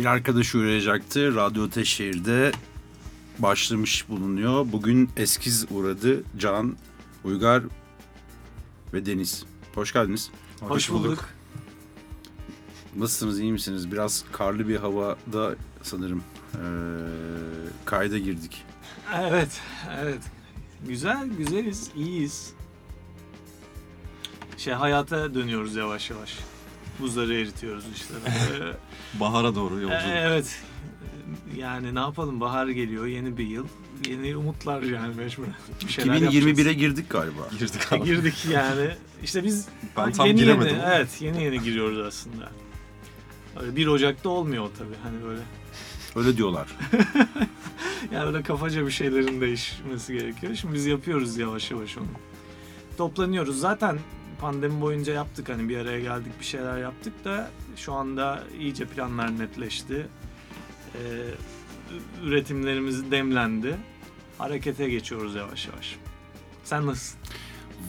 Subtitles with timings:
[0.00, 1.34] Bir arkadaş uğrayacaktı.
[1.34, 2.52] Radyo Teşehir'de
[3.38, 4.66] başlamış bulunuyor.
[4.72, 6.22] Bugün eskiz uğradı.
[6.38, 6.76] Can,
[7.24, 7.62] Uygar
[8.94, 9.44] ve Deniz.
[9.74, 10.30] Hoş geldiniz.
[10.60, 11.28] Hoş, bulduk.
[12.96, 13.92] Nasılsınız, iyi misiniz?
[13.92, 16.22] Biraz karlı bir havada sanırım
[16.54, 16.58] ee,
[17.84, 18.64] kayda girdik.
[19.14, 19.60] Evet,
[20.00, 20.22] evet.
[20.88, 22.52] Güzel, güzeliz, iyiyiz.
[24.56, 26.38] Şey hayata dönüyoruz yavaş yavaş.
[27.00, 28.14] Buzları eritiyoruz işte.
[29.16, 30.02] Ee, Bahara doğru yolculuk.
[30.02, 30.60] e, evet.
[31.56, 33.66] Yani ne yapalım bahar geliyor, yeni bir yıl.
[34.08, 35.54] Yeni umutlar yani mecburen.
[35.86, 37.40] Bir şeyler 2021'e girdik galiba.
[37.58, 38.02] Girdik yapacağız.
[38.02, 38.04] abi.
[38.04, 38.90] girdik yani.
[39.22, 40.94] İşte biz Ben tam yeni giremedim yeni, ama.
[40.94, 42.50] evet yeni yeni giriyoruz aslında.
[43.60, 45.40] Öyle 1 Ocak'ta olmuyor o tabii hani böyle.
[46.16, 46.68] Öyle diyorlar.
[48.12, 50.54] Yani öyle kafaca bir şeylerin değişmesi gerekiyor.
[50.54, 52.06] Şimdi biz yapıyoruz yavaş yavaş onu.
[52.98, 53.60] Toplanıyoruz.
[53.60, 53.98] Zaten
[54.40, 59.38] pandemi boyunca yaptık hani bir araya geldik bir şeyler yaptık da şu anda iyice planlar
[59.38, 60.06] netleşti.
[60.94, 60.98] Ee,
[62.24, 63.76] üretimlerimiz demlendi.
[64.38, 65.96] Harekete geçiyoruz yavaş yavaş.
[66.64, 67.20] Sen nasılsın?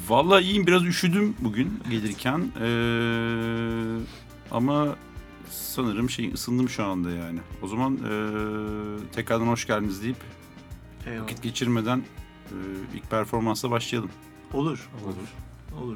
[0.07, 0.67] Vallahi iyiyim.
[0.67, 2.51] Biraz üşüdüm bugün gelirken.
[2.61, 3.97] Ee,
[4.51, 4.95] ama
[5.49, 7.39] sanırım şey ısındım şu anda yani.
[7.61, 10.17] O zaman ee, tekrardan hoş geldiniz deyip
[11.07, 11.23] Eyvallah.
[11.23, 12.03] vakit geçirmeden
[12.49, 12.55] ee,
[12.95, 14.11] ilk performansla başlayalım.
[14.53, 14.89] Olur.
[15.03, 15.05] Olur.
[15.05, 15.50] Olur.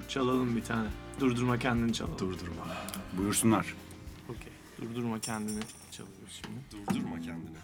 [0.10, 0.88] Çalalım bir tane.
[1.20, 2.20] Durdurma kendini çalalım.
[2.20, 2.64] Durdurma.
[3.18, 3.76] Buyursunlar.
[4.30, 4.54] Okey.
[4.82, 5.60] Durdurma kendini
[5.92, 6.86] çalıyoruz şimdi.
[6.88, 7.56] Durdurma kendini.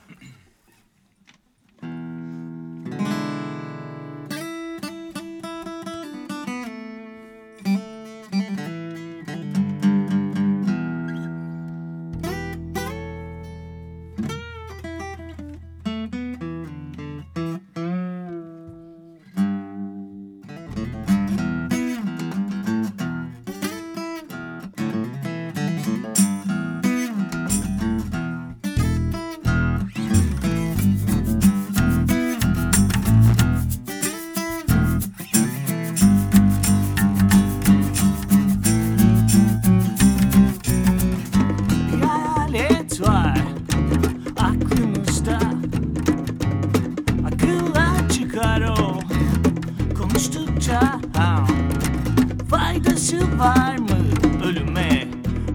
[53.41, 53.97] Var mı
[54.45, 55.07] ölüme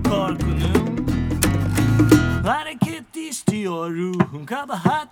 [0.09, 1.07] korkunun?
[2.47, 5.06] Hareket istiyor ruhum kabahattir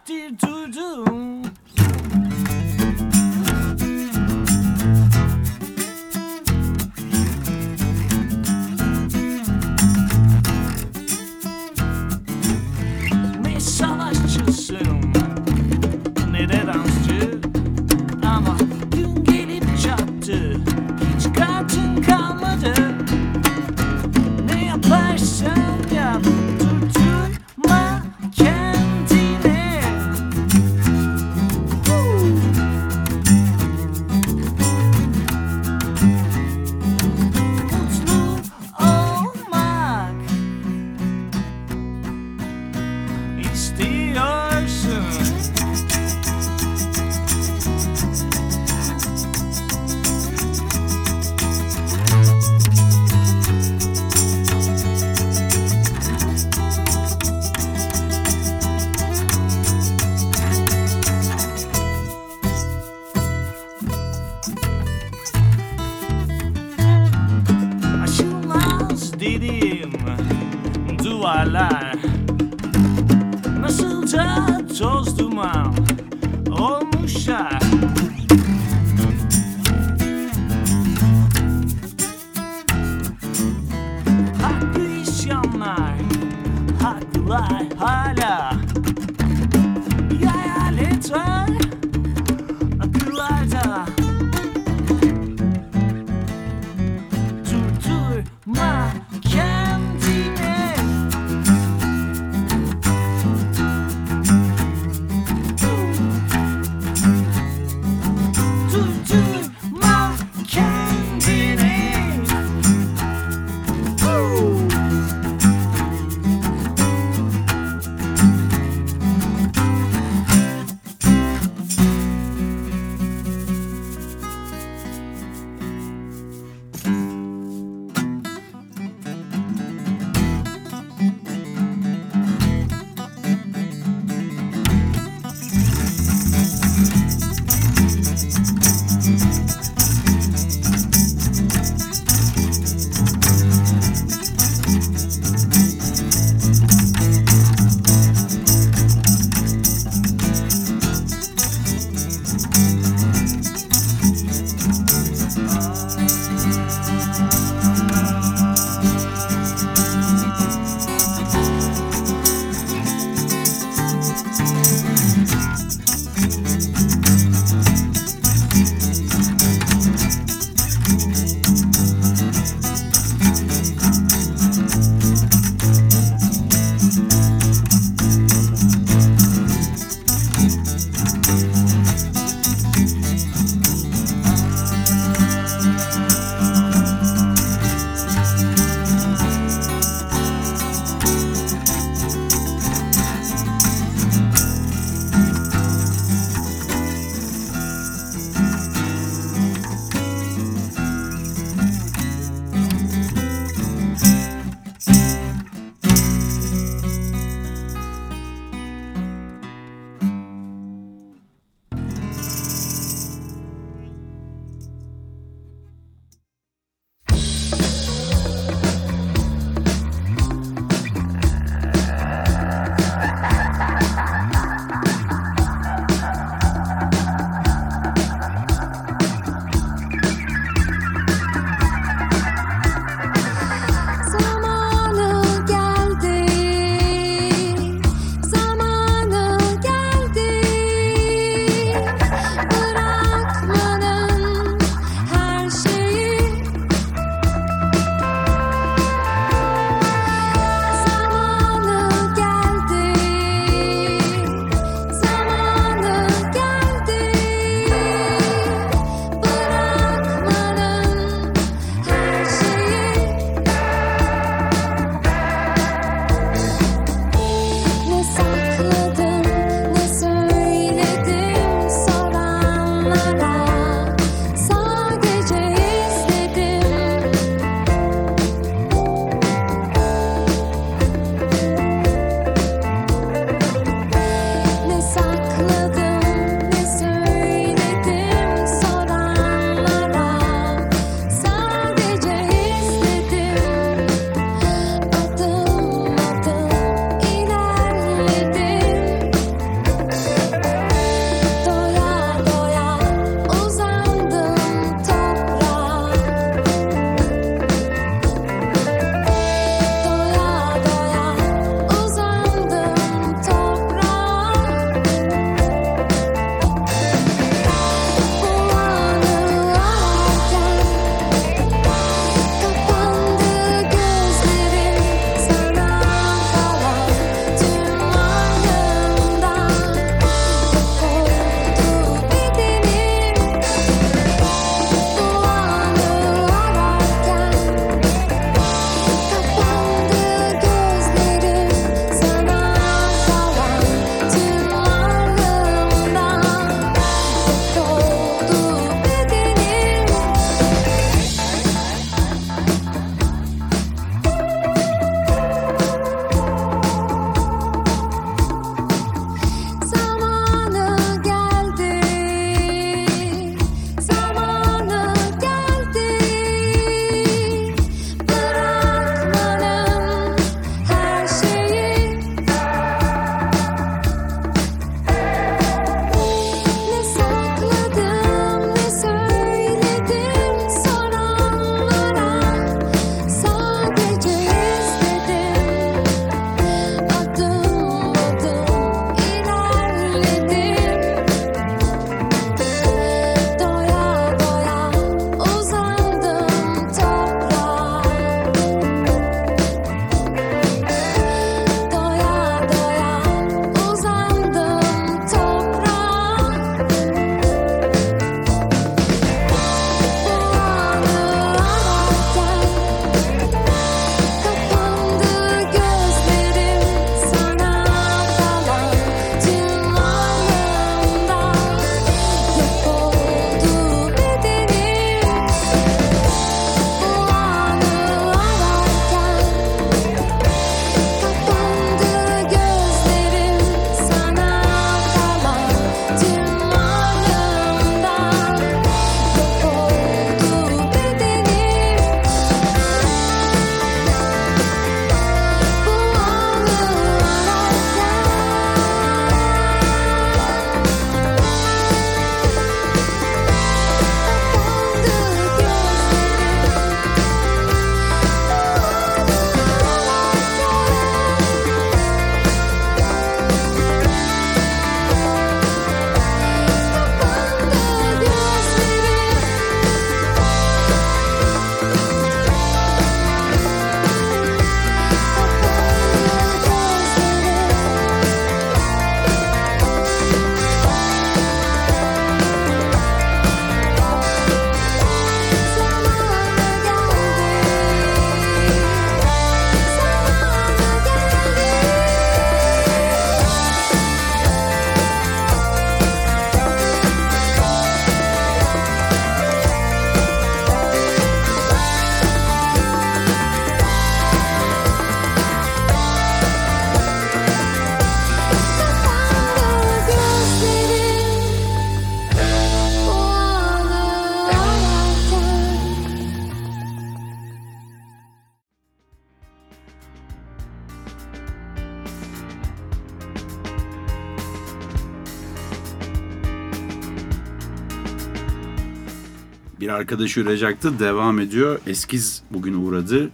[529.84, 530.78] arkadaşı uğrayacaktı.
[530.78, 531.60] Devam ediyor.
[531.66, 533.10] Eskiz bugün uğradı.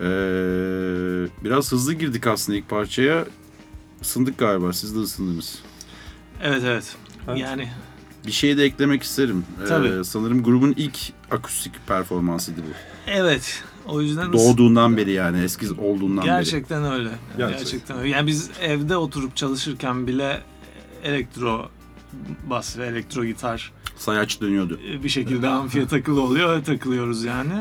[0.00, 0.04] Ee,
[1.44, 3.26] biraz hızlı girdik aslında ilk parçaya.
[4.00, 4.72] Isındık galiba.
[4.72, 5.58] Siz de ısındınız.
[6.42, 6.96] Evet evet.
[7.28, 7.38] Evet.
[7.38, 7.68] Yani
[8.26, 9.44] Bir şey de eklemek isterim.
[9.64, 10.04] Ee, Tabii.
[10.04, 10.98] sanırım grubun ilk
[11.30, 12.72] akustik performansıydı bu.
[13.10, 13.62] evet.
[13.86, 16.26] O yüzden Doğduğundan beri yani eskiz olduğundan beri.
[16.26, 17.10] Gerçekten öyle.
[17.38, 17.58] Gerçekten.
[17.58, 18.08] Gerçekten öyle.
[18.08, 20.42] Yani biz evde oturup çalışırken bile
[21.04, 21.68] elektro
[22.50, 24.80] bas ve elektro gitar Sayaç dönüyordu.
[25.02, 26.64] bir şekilde amfiye takılı oluyor.
[26.64, 27.52] Takılıyoruz yani.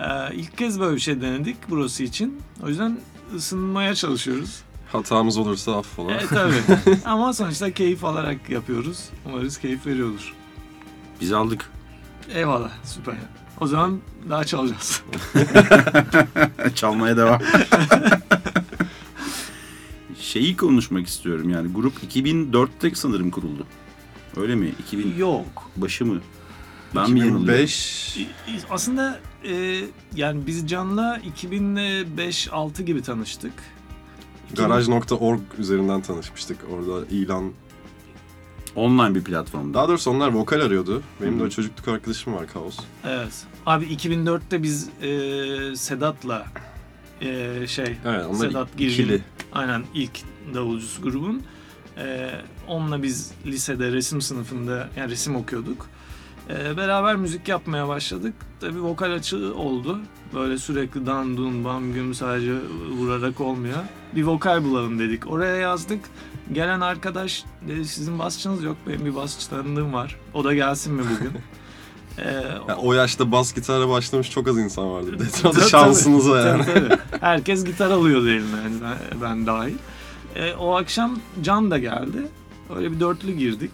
[0.00, 2.40] Ee, ilk kez böyle bir şey denedik burası için.
[2.64, 2.98] O yüzden
[3.36, 4.62] ısınmaya çalışıyoruz.
[4.92, 6.12] Hatamız olursa affola.
[6.12, 6.54] E tabii.
[7.04, 9.04] Ama sonuçta keyif alarak yapıyoruz.
[9.26, 10.34] Umarız keyif veriyordur.
[11.20, 11.70] Biz aldık.
[12.34, 12.70] Eyvallah.
[12.84, 13.14] Süper.
[13.60, 15.02] O zaman daha çalacağız.
[16.74, 17.40] Çalmaya devam.
[20.20, 23.66] Şeyi konuşmak istiyorum yani grup 2004'te sanırım kuruldu.
[24.36, 24.72] Öyle mi?
[24.82, 25.70] 2000 Yok.
[25.76, 26.20] başı mı?
[26.94, 27.64] Ben mi yanılıyorum?
[27.64, 28.18] 2005
[28.70, 29.80] Aslında e,
[30.14, 33.52] yani biz Can'la 2005-6 gibi tanıştık.
[34.56, 36.58] garaj.org üzerinden tanışmıştık.
[36.72, 37.52] Orada ilan.
[38.76, 39.74] Online bir platformda.
[39.74, 41.02] Daha doğrusu onlar vokal arıyordu.
[41.22, 42.76] Benim de o çocukluk arkadaşım var Kaos.
[43.04, 43.46] Evet.
[43.66, 46.46] Abi 2004'te biz e, Sedat'la
[47.20, 49.22] e, şey Evet onlar Sedat Girgin ikili.
[49.52, 50.10] aynen ilk
[50.54, 51.42] davulcusu grubun.
[52.00, 52.30] E,
[52.68, 55.86] onunla biz lisede resim sınıfında yani resim okuyorduk.
[56.50, 58.34] E, beraber müzik yapmaya başladık.
[58.60, 59.98] Tabii vokal açığı oldu.
[60.34, 62.52] Böyle sürekli dan dun bam güm sadece
[62.98, 63.78] vurarak olmuyor.
[64.14, 65.30] Bir vokal bulalım dedik.
[65.32, 66.00] Oraya yazdık.
[66.52, 68.76] Gelen arkadaş dedi sizin basçınız yok.
[68.88, 70.16] Benim bir basçı tanıdığım var.
[70.34, 71.32] O da gelsin mi bugün?
[72.18, 72.32] E,
[72.68, 75.10] Ya, o yaşta bas gitara başlamış çok az insan vardı.
[75.28, 76.64] Etrafta şansınıza yani.
[76.64, 76.98] Tabii, tabii.
[77.20, 79.74] Herkes gitar alıyordu eline yani ben, ben dahil.
[80.36, 82.28] E, o akşam Can da geldi.
[82.76, 83.70] Öyle bir dörtlü girdik.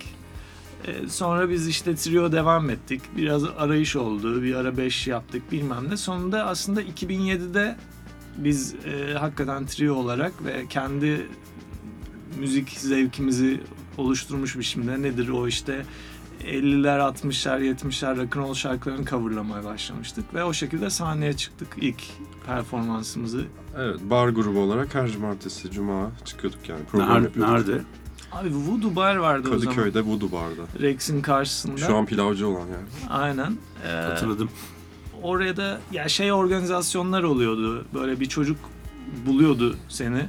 [0.86, 3.02] E, sonra biz işte trio devam ettik.
[3.16, 4.42] Biraz arayış oldu.
[4.42, 5.96] Bir ara beş yaptık bilmem ne.
[5.96, 7.76] Sonunda aslında 2007'de
[8.36, 11.26] biz e, hakikaten trio olarak ve kendi
[12.38, 13.60] müzik zevkimizi
[13.98, 15.84] oluşturmuş biçimde nedir o işte
[16.44, 22.02] 50'ler 60'lar 70'ler rock'n'roll şarkılarını coverlamaya başlamıştık ve o şekilde sahneye çıktık ilk
[22.46, 23.44] performansımızı.
[23.78, 26.84] Evet bar grubu olarak her cumartesi cuma çıkıyorduk yani.
[26.84, 27.24] Program Nerede?
[27.24, 27.68] yapıyorduk.
[27.68, 27.82] nerede?
[28.32, 29.74] Abi Voodoo Bar vardı o zaman.
[29.74, 30.82] Kadıköy'de Voodoo Bar'da.
[30.82, 31.76] Rex'in karşısında.
[31.76, 32.86] Şu an pilavcı olan yani.
[33.08, 33.56] Aynen.
[33.86, 34.50] Ee, Hatırladım.
[35.22, 37.84] oraya da ya şey organizasyonlar oluyordu.
[37.94, 38.56] Böyle bir çocuk
[39.26, 40.26] buluyordu seni.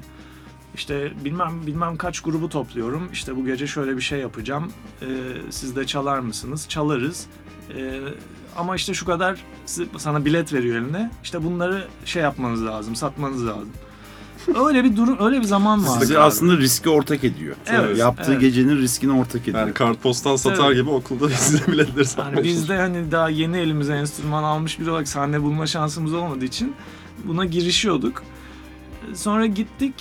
[0.77, 3.09] İşte bilmem bilmem kaç grubu topluyorum.
[3.13, 4.71] İşte bu gece şöyle bir şey yapacağım.
[5.01, 5.05] Ee,
[5.49, 6.65] siz de çalar mısınız?
[6.69, 7.25] Çalarız.
[7.77, 7.99] Ee,
[8.57, 9.39] ama işte şu kadar
[9.97, 11.11] sana bilet veriyor eline.
[11.23, 13.69] İşte bunları şey yapmanız lazım, satmanız lazım.
[14.55, 15.99] Öyle bir durum, öyle bir zaman var.
[15.99, 17.55] Sizi aslında riske ortak ediyor.
[17.67, 18.41] Evet, Yaptığı evet.
[18.41, 19.59] gecenin riskini ortak ediyor.
[19.59, 20.77] Yani kartpostal satar Evet.
[20.77, 24.91] gibi okulda size biletleri satmaya Yani biz de hani daha yeni elimize enstrüman almış biri
[24.91, 26.75] olarak sahne bulma şansımız olmadığı için
[27.23, 28.23] buna girişiyorduk.
[29.13, 29.93] Sonra gittik,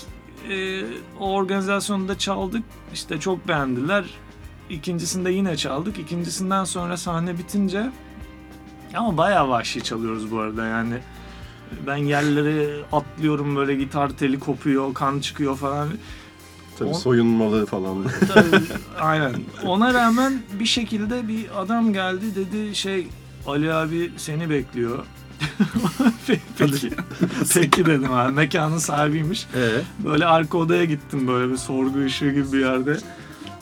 [0.50, 0.84] e,
[1.20, 2.62] o organizasyonda çaldık.
[2.94, 4.04] İşte çok beğendiler.
[4.70, 5.98] İkincisinde yine çaldık.
[5.98, 7.90] İkincisinden sonra sahne bitince
[8.94, 10.94] ama bayağı vahşi çalıyoruz bu arada yani.
[11.86, 15.88] Ben yerlere atlıyorum böyle gitar teli kopuyor, kan çıkıyor falan.
[16.78, 18.04] Tabii O- soyunmalı falan.
[18.34, 18.62] Tabii,
[19.00, 19.34] Aynen.
[19.64, 23.08] Ona rağmen bir şekilde bir adam geldi dedi şey
[23.46, 25.04] Ali abi seni bekliyor.
[26.26, 26.90] Pe- Peki.
[27.54, 28.32] Peki dedim abi.
[28.32, 29.46] Mekanın sahibiymiş.
[29.56, 29.68] Ee,
[30.04, 32.96] Böyle arka odaya gittim böyle bir sorgu ışığı gibi bir yerde.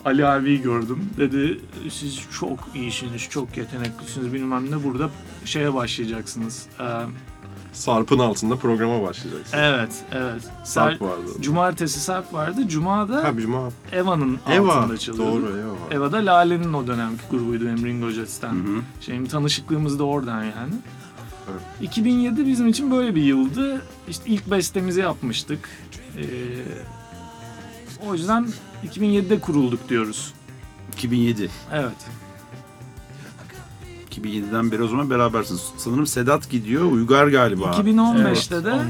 [0.05, 1.11] Ali abiyi gördüm.
[1.19, 4.85] Dedi siz çok iyisiniz, çok yeteneklisiniz bilmem ne.
[4.85, 5.11] Burada
[5.45, 6.67] şeye başlayacaksınız.
[6.81, 6.85] Ee,
[7.73, 9.59] Sarp'ın altında programa başlayacaksın.
[9.59, 10.43] evet, evet.
[10.65, 11.31] Sarp vardı.
[11.41, 12.69] Cumartesi Sarp vardı.
[12.69, 13.69] Cuma'da Ha cuma.
[13.93, 14.75] Eva'nın Eva.
[14.75, 15.33] altında çalıyordu.
[15.33, 15.97] Doğru Eva.
[15.97, 18.83] Eva da Lale'nin o dönemki grubuydu hı hı.
[19.01, 20.75] Şeyim tanışıklığımız da oradan yani.
[21.51, 21.63] Evet.
[21.83, 23.83] 2007 bizim için böyle bir yıldı.
[24.09, 25.69] İşte ilk bestemizi yapmıştık.
[26.17, 26.25] Ee,
[28.09, 28.47] o yüzden
[28.87, 30.33] 2007'de kurulduk diyoruz.
[30.93, 31.51] 2007.
[31.73, 31.93] Evet.
[34.11, 35.63] 2007'den beri o zaman berabersiniz.
[35.77, 36.93] Sanırım Sedat gidiyor.
[36.93, 37.65] Uygar galiba.
[37.65, 38.85] 2015'te de 15.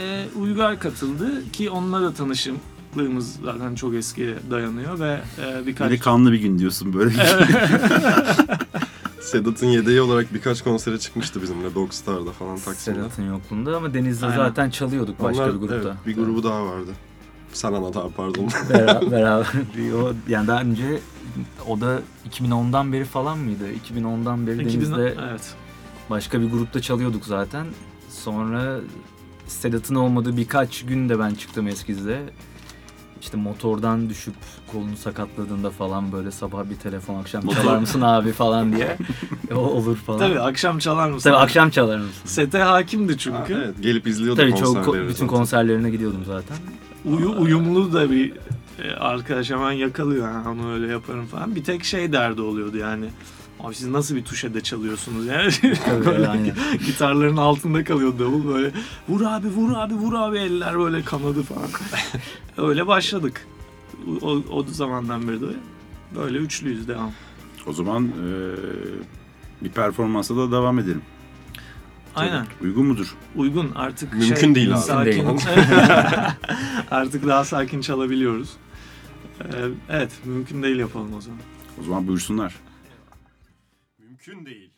[0.00, 5.90] e, Uygar katıldı ki onunla da tanışıklığımız zaten çok eskiye dayanıyor ve e, birkaç...
[5.90, 7.12] Yine kanlı bir gün diyorsun böyle.
[9.26, 11.74] Sedat'ın yedeği olarak birkaç konsere çıkmıştı bizimle.
[11.74, 12.98] Dogstar'da falan Taksim'de.
[12.98, 14.36] Sedat'ın yokluğunda ama Deniz'le Aynen.
[14.36, 15.74] zaten çalıyorduk başka Onlar, bir grupta.
[15.76, 16.90] evet, bir grubu daha vardı.
[17.52, 18.46] Sanana daha pardon.
[18.70, 21.00] Bera- beraber bir o yani daha önce
[21.68, 23.64] o da 2010'dan beri falan mıydı?
[23.92, 25.54] 2010'dan beri 2000 Deniz'le evet.
[26.10, 27.66] başka bir grupta çalıyorduk zaten.
[28.10, 28.80] Sonra
[29.46, 32.22] Sedat'ın olmadığı birkaç gün de ben çıktım eskizde.
[33.26, 34.34] İşte motordan düşüp
[34.72, 38.96] kolunu sakatladığında falan böyle sabah bir telefon akşam Motor- çalar mısın abi falan diye
[39.50, 40.18] E, o olur falan.
[40.18, 41.30] Tabii akşam çalar mısın?
[41.30, 42.22] Tabii akşam çalar mısın?
[42.24, 43.54] Sete hakimdi çünkü.
[43.54, 45.26] Ha, evet, gelip izliyorduk Tabii çok konserleri bütün zaten.
[45.26, 46.56] konserlerine gidiyordum zaten.
[47.04, 48.32] Uyu, uyumlu da bir
[48.82, 50.28] e, arkadaş hemen yakalıyor.
[50.28, 51.54] Ha, onu öyle yaparım falan.
[51.56, 53.06] Bir tek şey derdi oluyordu yani.
[53.60, 55.50] Abi siz nasıl bir tuşede çalıyorsunuz yani?
[55.84, 56.54] Tabii Böyle aynen.
[56.86, 58.72] gitarların altında kalıyor davul böyle.
[59.08, 61.68] Vur abi vur abi vur abi eller böyle kanadı falan.
[62.68, 63.46] öyle başladık.
[64.22, 65.46] O, o zamandan beri de
[66.16, 67.12] böyle üçlüyüz devam.
[67.66, 68.10] O zaman eee,
[69.62, 71.02] bir performansa da devam edelim.
[72.16, 72.46] Aynen.
[72.62, 73.14] Uygun mudur?
[73.36, 74.80] Uygun artık Mümkün şey, değil abi.
[74.80, 75.26] sakin.
[76.90, 78.48] Artık daha sakin çalabiliyoruz.
[79.40, 79.44] Ee,
[79.88, 81.40] evet mümkün değil yapalım o zaman.
[81.80, 82.54] O zaman buyursunlar.
[84.26, 84.70] Mümkün değil.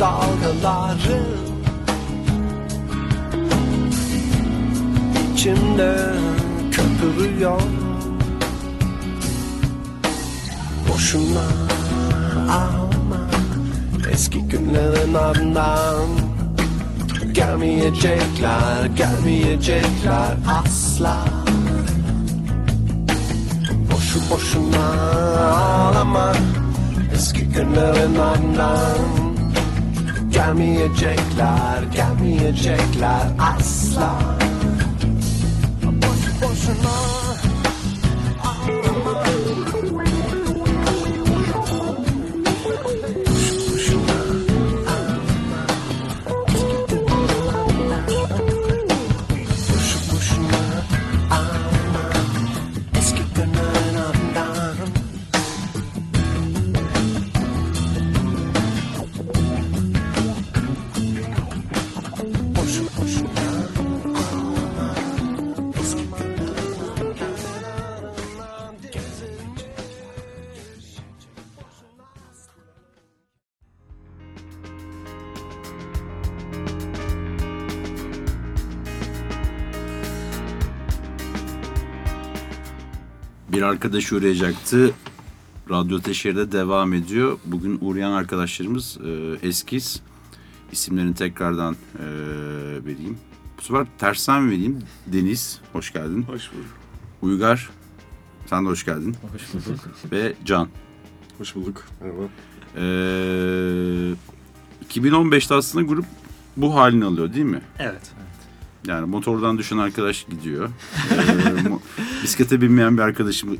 [0.00, 1.22] Dalgaları.
[5.32, 5.96] İçimde
[6.72, 7.60] köpürüyor.
[10.88, 11.48] Boşuna
[12.50, 13.20] ağlama
[14.12, 16.08] Eski günlerin ardından
[17.32, 21.16] Gelmeyecekler, gelmeyecekler asla.
[23.92, 24.86] Boşu boşuna
[25.54, 26.32] ağlama
[27.14, 29.27] Eski günlerin ardından
[30.38, 34.38] Gelmeyecekler, gelmeyecekler asla
[83.78, 84.92] arkadaş uğrayacaktı.
[85.70, 87.38] Radyo Teşehir'de devam ediyor.
[87.44, 90.02] Bugün uğrayan arkadaşlarımız e, Eskiz.
[90.72, 92.06] İsimlerini tekrardan e,
[92.84, 93.18] vereyim.
[93.58, 94.78] Bu sefer tersten vereyim.
[95.06, 96.22] Deniz, hoş geldin.
[96.22, 96.66] Hoş bulduk.
[97.22, 97.70] Uygar,
[98.46, 99.16] sen de hoş geldin.
[99.32, 99.80] Hoş bulduk.
[100.12, 100.68] Ve Can.
[101.38, 101.84] Hoş bulduk.
[102.00, 102.22] Merhaba.
[102.76, 104.14] Ee,
[104.88, 106.04] 2015'te aslında grup
[106.56, 107.60] bu halini alıyor değil mi?
[107.78, 108.12] Evet.
[108.88, 110.68] Yani motordan düşen arkadaş gidiyor.
[111.10, 111.14] Ee,
[111.68, 111.80] mo-
[112.22, 113.56] bisiklete binmeyen bir arkadaşım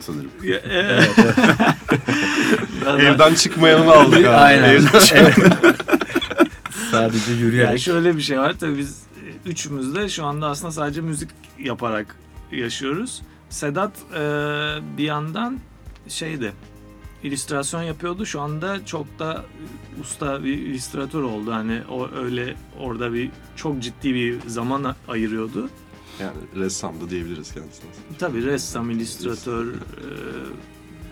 [0.00, 0.30] sanırım.
[3.00, 4.28] Evden çıkmayanı aldık abi.
[4.28, 4.68] Aynen.
[4.70, 5.48] Evden çık-
[6.90, 7.80] Sadece Yani yürüyerek.
[7.80, 9.02] şöyle bir şey var tabii biz
[9.46, 12.16] e, üçümüz de şu anda aslında sadece müzik yaparak
[12.52, 13.22] yaşıyoruz.
[13.50, 14.18] Sedat e,
[14.98, 15.58] bir yandan
[16.08, 16.52] şeydi
[17.22, 18.26] illüstrasyon yapıyordu.
[18.26, 19.44] Şu anda çok da
[19.98, 21.52] e, usta bir illüstratör oldu.
[21.52, 25.68] Hani o öyle orada bir çok ciddi bir zaman ayırıyordu.
[26.20, 27.90] Yani ressam da diyebiliriz kendisine.
[28.18, 29.72] Tabii ressam, illüstratör, e,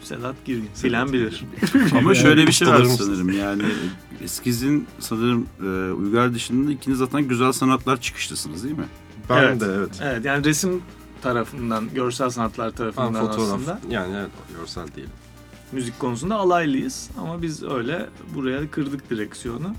[0.02, 0.68] Sedat Girgin.
[0.84, 1.44] Bilen bilir.
[1.98, 3.62] Ama şöyle bir şey var sanırım yani
[4.22, 8.84] eskizin sanırım e, Uygar dışında ikiniz zaten güzel sanatlar çıkışlısınız değil mi?
[9.30, 9.60] Ben Evet.
[9.60, 9.90] de evet.
[10.02, 10.82] Evet yani resim
[11.22, 13.54] tarafından, görsel sanatlar tarafından fotoğraf.
[13.54, 13.80] aslında.
[13.90, 15.08] Yani evet görsel değil.
[15.72, 19.74] Müzik konusunda alaylıyız ama biz öyle buraya kırdık direksiyonu.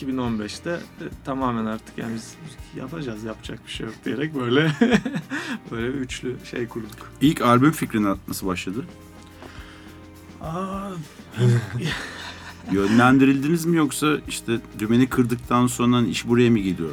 [0.00, 4.72] 2015'te e, tamamen artık yani biz müzik yapacağız yapacak bir şey yok diyerek böyle
[5.70, 7.10] böyle bir üçlü şey kurduk.
[7.20, 8.84] İlk albüm fikrine nasıl başladı?
[10.42, 10.90] Aa,
[12.72, 16.92] Yönlendirildiniz mi yoksa işte dümeni kırdıktan sonra iş buraya mı geliyor?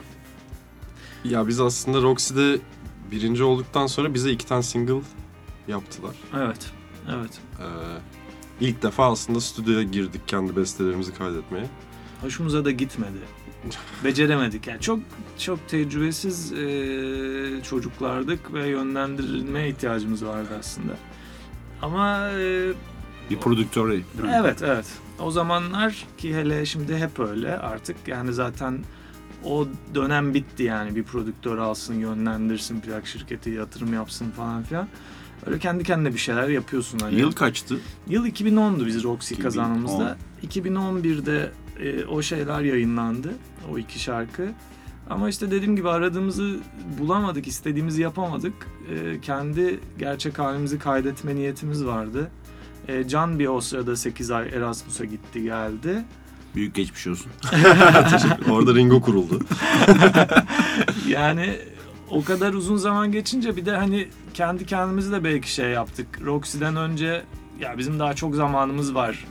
[1.23, 2.59] Ya biz aslında Roxy'de
[3.11, 5.01] birinci olduktan sonra bize iki tane single
[5.67, 6.15] yaptılar.
[6.37, 6.71] evet,
[7.09, 7.39] evet.
[7.59, 7.65] Ee,
[8.61, 11.65] ilk defa aslında stüdyoya girdik kendi bestelerimizi kaydetmeye.
[12.21, 13.17] Hoşumuza da gitmedi.
[14.03, 14.67] Beceremedik.
[14.67, 14.99] Yani çok
[15.37, 20.93] çok tecrübesiz e, çocuklardık ve yönlendirilmeye ihtiyacımız vardı aslında.
[21.81, 22.71] Ama e,
[23.29, 24.35] Bir prodüktör değil mi?
[24.39, 24.85] Evet evet.
[25.19, 28.83] O zamanlar ki hele şimdi hep öyle artık yani zaten
[29.43, 34.87] o dönem bitti yani bir prodüktör alsın yönlendirsin plak şirketi yatırım yapsın falan filan.
[35.45, 37.19] Öyle kendi kendine bir şeyler yapıyorsun hani.
[37.19, 37.79] Yıl kaçtı?
[38.07, 39.43] Yıl 2010'du biz Roxy 2010.
[39.43, 40.17] kazandığımızda.
[40.47, 43.29] 2011'de e, o şeyler yayınlandı.
[43.71, 44.49] O iki şarkı.
[45.09, 46.55] Ama işte dediğim gibi aradığımızı
[46.99, 48.53] bulamadık, istediğimizi yapamadık.
[48.93, 52.31] E, kendi gerçek halimizi kaydetme niyetimiz vardı.
[52.87, 56.03] E, Can bir o sırada 8 ay Erasmus'a gitti geldi.
[56.55, 57.31] Büyük geçmiş olsun.
[58.49, 59.39] Orada Ringo kuruldu.
[61.07, 61.55] Yani
[62.11, 66.07] o kadar uzun zaman geçince bir de hani kendi kendimizi de belki şey yaptık.
[66.25, 67.23] Roxy'den önce
[67.59, 69.25] ya bizim daha çok zamanımız var.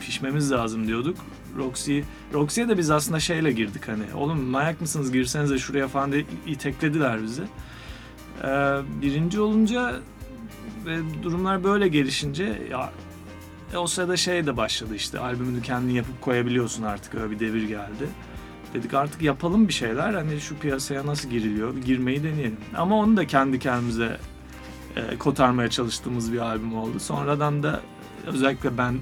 [0.00, 1.16] Pişmemiz lazım diyorduk.
[1.56, 2.00] Roxy,
[2.34, 4.04] Roxy'ye de biz aslında şeyle girdik hani.
[4.14, 7.42] Oğlum manyak mısınız girsenize şuraya falan diye iteklediler bizi.
[8.44, 8.46] Ee,
[9.02, 10.00] birinci olunca
[10.86, 12.92] ve durumlar böyle gelişince ya
[13.74, 17.62] e, o sırada şey de başladı işte albümünü kendin yapıp koyabiliyorsun artık öyle bir devir
[17.62, 18.08] geldi.
[18.74, 20.14] Dedik artık yapalım bir şeyler.
[20.14, 21.76] Hani şu piyasaya nasıl giriliyor?
[21.76, 22.56] Bir girmeyi deneyelim.
[22.76, 24.18] Ama onu da kendi kendimize
[24.96, 27.00] e, kotarmaya çalıştığımız bir albüm oldu.
[27.00, 27.80] Sonradan da
[28.26, 28.94] özellikle ben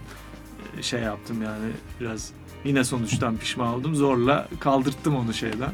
[0.78, 2.30] e, şey yaptım yani biraz
[2.64, 3.94] yine sonuçtan pişman oldum.
[3.94, 5.72] Zorla kaldırttım onu şeyden.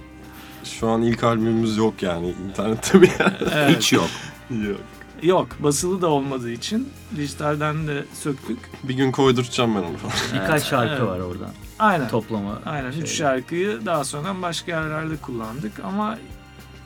[0.64, 3.40] Şu an ilk albümümüz yok yani internette bir yer.
[3.54, 3.76] Evet.
[3.76, 4.08] Hiç yok.
[4.50, 4.80] yok.
[5.22, 8.58] Yok basılı da olmadığı için dijitalden de söktük.
[8.82, 10.14] Bir gün koydurtacağım ben onu falan.
[10.42, 11.02] Birkaç şarkı Evet.
[11.02, 11.50] var oradan.
[11.78, 12.08] Aynen.
[12.08, 12.62] Toplama.
[12.66, 12.88] Aynen.
[12.88, 13.14] Üç şeyleri.
[13.14, 16.18] şarkıyı daha sonra başka yerlerde kullandık ama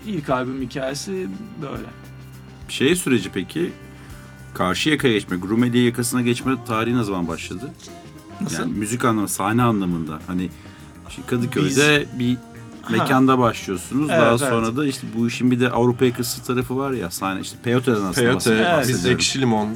[0.07, 1.29] ilk albüm hikayesi
[1.63, 1.87] böyle.
[2.69, 3.73] Şey süreci peki
[4.55, 7.71] karşı yakaya geçme, Rumeli yakasına geçme tarihi ne zaman başladı?
[8.41, 8.59] Nasıl?
[8.59, 10.19] Yani müzik anlamı, sahne anlamında.
[10.27, 10.49] Hani
[11.27, 12.37] Kadıköy'de bir
[12.83, 12.93] Ha.
[12.93, 14.11] mekanda başlıyorsunuz.
[14.11, 14.41] Evet, Daha evet.
[14.41, 17.97] sonra da işte bu işin bir de Avrupa yakası tarafı var ya sahne işte Peyote'den
[17.97, 18.73] aslında Peyote, bahsediyorum.
[18.75, 18.89] Evet.
[18.89, 19.69] biz Ekşi Limon.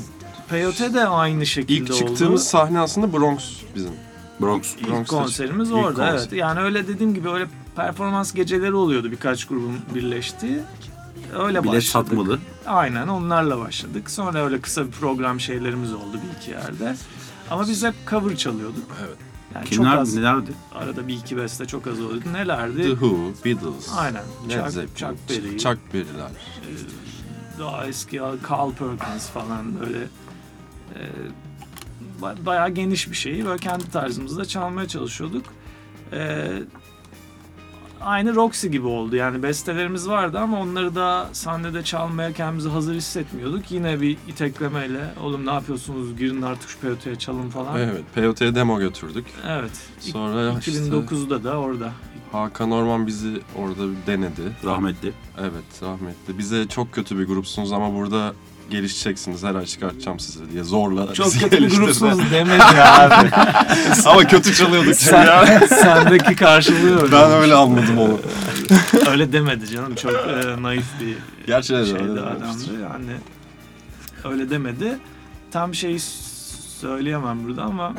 [0.49, 1.99] Peyote de aynı şekilde İlk oldu.
[1.99, 3.93] çıktığımız sahne aslında Bronx bizim.
[4.41, 4.75] Bronx.
[4.77, 6.19] İlk Bronx'ta konserimiz ilk orada konser.
[6.19, 6.33] evet.
[6.33, 7.47] Yani öyle dediğim gibi öyle
[7.77, 10.59] performans geceleri oluyordu birkaç grubun birleştiği.
[11.39, 12.09] Öyle Bilet başladık.
[12.09, 12.39] satmalı.
[12.67, 14.11] Aynen onlarla başladık.
[14.11, 16.97] Sonra öyle kısa bir program şeylerimiz oldu bir iki yerde.
[17.51, 18.85] Ama biz hep cover çalıyorduk.
[19.07, 19.17] Evet.
[19.55, 20.15] Yani Kimler, çok az.
[20.15, 20.51] nelerdi?
[20.75, 22.33] Arada bir iki beste çok az oluyordu.
[22.33, 22.83] Nelerdi?
[22.83, 24.23] The Who, Beatles, Aynen.
[24.49, 25.59] Led Chuck, Zeppelin, Chuck Berry.
[25.59, 26.31] Chuck Berry'ler.
[26.31, 28.17] e, daha eski
[28.51, 29.99] Carl Perkins falan böyle
[30.95, 31.01] e,
[32.23, 35.45] bayağı geniş bir şeyi böyle kendi tarzımızda çalmaya çalışıyorduk.
[36.13, 36.49] E,
[38.01, 43.71] aynı Roxy gibi oldu yani bestelerimiz vardı ama onları da sahnede çalmaya kendimizi hazır hissetmiyorduk.
[43.71, 47.79] Yine bir iteklemeyle oğlum ne yapıyorsunuz girin artık şu piyoteye çalın falan.
[47.79, 49.27] Evet, Peyote'ye demo götürdük.
[49.49, 49.71] Evet.
[50.01, 51.93] Sonra işte 2009'da da orada.
[52.33, 54.43] Hakan Orman bizi orada denedi.
[54.65, 55.13] Rahmetli.
[55.39, 56.39] Evet, rahmetli.
[56.39, 58.35] Bize çok kötü bir grupsunuz ama burada
[58.71, 59.43] gelişeceksiniz.
[59.45, 61.85] Her ay çıkartacağım sizi diye zorla Çok bizi kötü bir geliştirdi.
[61.85, 63.31] grupsunuz demedi abi.
[64.07, 67.13] ama kötü çalıyorduk Sen, sendeki karşılığı öyle.
[67.13, 68.19] Ben öyle anladım onu.
[69.11, 69.95] Öyle demedi canım.
[69.95, 72.41] Çok e, naif bir Gerçi evet, şeydi öyle adamdı.
[72.45, 72.73] demiştir.
[72.83, 73.13] Yani
[74.25, 74.99] öyle demedi.
[75.53, 75.99] Tam şeyi
[76.81, 77.95] söyleyemem burada ama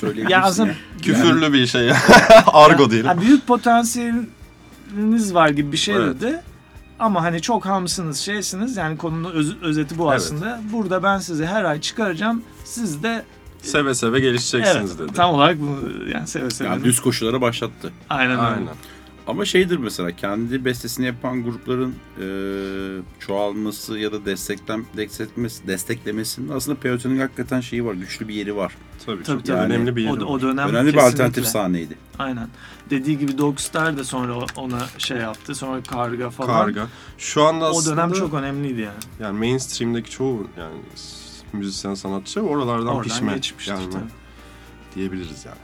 [0.00, 0.74] Söyleyebilirsin ya aslında ya.
[1.02, 1.96] Küfürlü bir şey ya.
[2.46, 3.06] Argo diyelim.
[3.08, 6.20] ha, büyük potansiyeliniz var gibi bir şey Evet.
[6.20, 6.40] dedi.
[6.98, 8.76] Ama hani çok hamsınız, şeysiniz.
[8.76, 10.16] Yani konunun öz- özeti bu Evet.
[10.20, 10.60] aslında.
[10.72, 12.42] Burada ben sizi her ay çıkaracağım.
[12.64, 13.24] Siz de
[13.62, 15.12] Seve seve gelişeceksiniz evet, dedi.
[15.16, 16.68] tam olarak bunu yani seve seve.
[16.68, 17.92] Yani düz koşulara başlattı.
[18.10, 18.40] Aynen öyle.
[18.40, 18.68] Aynen.
[19.26, 22.26] Ama şeydir mesela kendi bestesini yapan grupların e,
[23.20, 28.76] çoğalması ya da desteklen, desteklemesi, desteklemesinin aslında Peyote'nin hakikaten şeyi var, güçlü bir yeri var.
[29.06, 29.58] Tabii, Tabii, çok tabii.
[29.58, 30.40] önemli bir yeri O, o var.
[30.42, 31.02] dönem Önemli bir kesinlikle.
[31.02, 31.96] alternatif sahneydi.
[32.18, 32.48] Aynen.
[32.90, 35.54] Dediği gibi Dogstar da sonra ona şey yaptı.
[35.54, 36.48] Sonra Karga falan.
[36.64, 36.88] Karga.
[37.18, 38.98] Şu anda O aslında dönem çok önemliydi yani.
[39.20, 40.74] yani mainstream'deki çoğu yani
[41.52, 44.02] müzisyen sanatçı oralardan Oradan pişme geçmiştir gelme tabii.
[44.94, 45.56] diyebiliriz yani.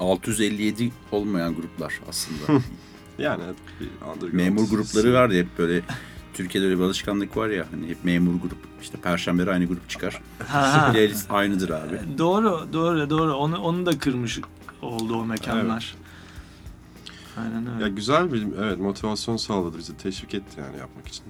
[0.00, 2.62] 657 olmayan gruplar aslında.
[3.18, 3.42] Yani
[3.80, 5.82] bir underground memur grupları var ya hep böyle
[6.34, 10.22] Türkiye'de öyle bir alışkanlık var ya hani hep memur grup işte perşembeleri aynı grup çıkar.
[10.92, 12.00] Playlist aynıdır abi.
[12.18, 13.34] doğru, doğru, doğru.
[13.34, 14.40] Onu onu da kırmış
[14.82, 15.94] oldu o mekanlar.
[17.36, 17.82] Aynen öyle.
[17.82, 21.24] Ya güzel bir evet motivasyon sağladı bizi teşvik etti yani yapmak için.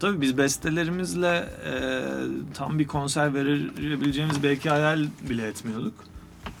[0.00, 2.02] Tabii biz bestelerimizle e,
[2.54, 5.94] tam bir konser verebileceğimiz belki hayal bile etmiyorduk.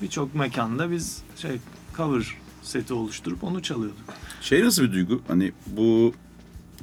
[0.02, 1.58] Birçok mekanda biz şey
[1.96, 4.04] cover seti oluşturup onu çalıyorduk.
[4.40, 5.22] Şey nasıl bir duygu?
[5.28, 6.12] Hani bu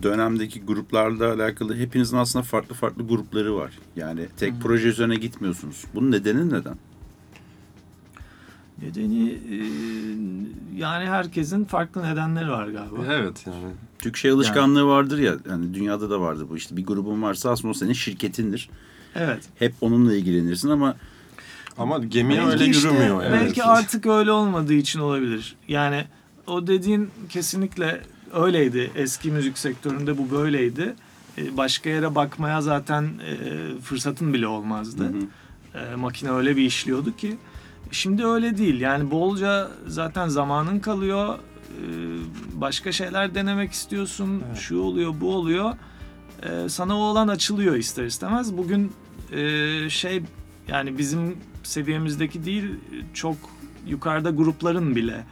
[0.03, 3.71] dönemdeki gruplarla alakalı hepinizin aslında farklı farklı grupları var.
[3.95, 5.83] Yani tek proje üzerine gitmiyorsunuz.
[5.95, 6.75] Bunun nedeni neden?
[8.81, 9.57] Nedeni e,
[10.77, 12.97] yani herkesin farklı nedenleri var galiba.
[13.09, 17.21] Evet yani Türk şey alışkanlığı vardır ya, yani dünyada da vardır bu işte bir grubun
[17.21, 18.69] varsa aslında o senin şirketindir.
[19.15, 19.43] Evet.
[19.55, 20.95] Hep onunla ilgilenirsin ama
[21.77, 23.33] ama gemi öyle işte, yürümüyor yani.
[23.33, 25.55] Belki artık öyle olmadığı için olabilir.
[25.67, 26.05] Yani
[26.47, 28.01] o dediğin kesinlikle
[28.33, 28.91] öyleydi.
[28.95, 30.95] Eski müzik sektöründe bu böyleydi.
[31.37, 35.03] e, başka yere bakmaya zaten e, fırsatın bile olmazdı.
[35.03, 35.91] Hı hı.
[35.91, 37.37] E, makine öyle bir işliyordu ki.
[37.91, 38.81] Şimdi öyle değil.
[38.81, 41.39] Yani bolca zaten zamanın kalıyor.
[42.53, 44.43] Başka şeyler denemek istiyorsun.
[44.47, 44.57] Evet.
[44.57, 45.73] Şu oluyor, bu oluyor.
[46.67, 48.57] Sana o alan açılıyor ister istemez.
[48.57, 48.91] Bugün
[49.89, 50.23] şey
[50.67, 52.65] yani bizim seviyemizdeki değil
[53.13, 53.35] çok
[53.87, 55.23] yukarıda grupların bile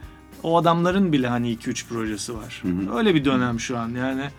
[0.44, 2.62] o adamların bile hani 2-3 projesi var.
[2.62, 2.96] Hı hı.
[2.98, 4.30] Öyle bir dönem şu an yani.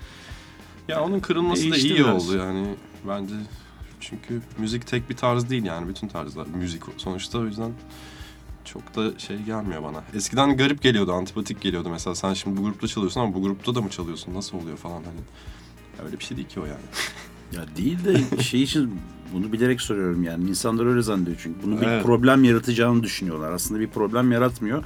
[0.87, 2.29] Ya onun kırılması da iyi biraz.
[2.29, 2.75] oldu yani
[3.07, 3.33] bence.
[3.99, 7.71] Çünkü müzik tek bir tarz değil yani bütün tarzlar müzik sonuçta o yüzden
[8.65, 10.03] çok da şey gelmiyor bana.
[10.13, 13.81] Eskiden garip geliyordu, antipatik geliyordu mesela sen şimdi bu grupta çalıyorsun ama bu grupta da
[13.81, 15.19] mı çalıyorsun nasıl oluyor falan hani.
[16.05, 16.77] Öyle bir şey değil ki o yani.
[17.55, 18.99] Ya değil de şey için
[19.33, 20.49] bunu bilerek soruyorum yani.
[20.49, 21.63] İnsanlar öyle zannediyor çünkü.
[21.63, 22.03] Bunu bir Evet.
[22.03, 23.51] problem yaratacağını düşünüyorlar.
[23.51, 24.83] Aslında bir problem yaratmıyor.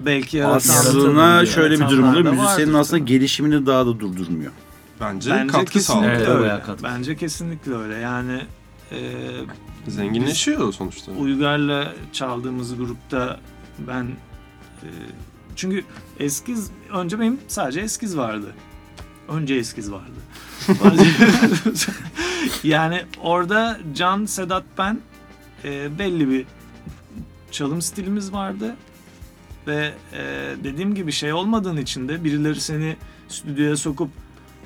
[0.00, 2.32] Belki yaratan Aslında şöyle bir durum oluyor.
[2.32, 3.10] Müzisyenin aslında tabii.
[3.10, 4.52] gelişimini daha da durdurmuyor.
[5.00, 6.12] Bence, Bence katkı kesinlikle sağlıyor.
[6.12, 6.40] Evet, öyle.
[6.40, 6.84] bayağı katkı.
[6.84, 7.94] Bence kesinlikle öyle.
[7.94, 8.40] Yani
[8.92, 8.98] e,
[9.88, 11.12] Zenginleşiyor sonuçta.
[11.12, 13.40] Uygar'la çaldığımız grupta
[13.78, 14.04] ben
[14.82, 14.88] e,
[15.56, 15.84] çünkü
[16.18, 18.54] eskiz önce benim sadece eskiz vardı.
[19.28, 20.20] Önce eskiz vardı.
[22.62, 25.00] yani orada Can, Sedat, ben
[25.64, 26.46] e, belli bir
[27.50, 28.76] çalım stilimiz vardı.
[29.66, 30.22] Ve e,
[30.64, 32.96] dediğim gibi şey olmadığın için de birileri seni
[33.28, 34.10] stüdyoya sokup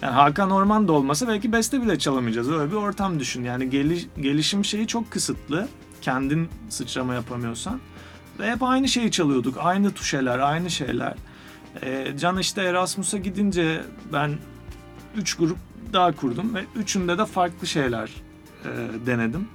[0.02, 2.50] yani Hakan Orman da olmasa belki beste bile çalamayacağız.
[2.50, 3.44] Öyle bir ortam düşün.
[3.44, 5.68] Yani geliş, gelişim şeyi çok kısıtlı.
[6.02, 7.80] Kendin sıçrama yapamıyorsan.
[8.38, 9.56] Ve hep aynı şeyi çalıyorduk.
[9.60, 11.14] Aynı tuşeler, aynı şeyler.
[11.82, 14.38] Ee, Can işte Erasmus'a gidince ben
[15.16, 15.58] üç grup
[15.92, 18.10] daha kurdum ve üçünde de farklı şeyler
[18.64, 18.68] e,
[19.06, 19.48] denedim.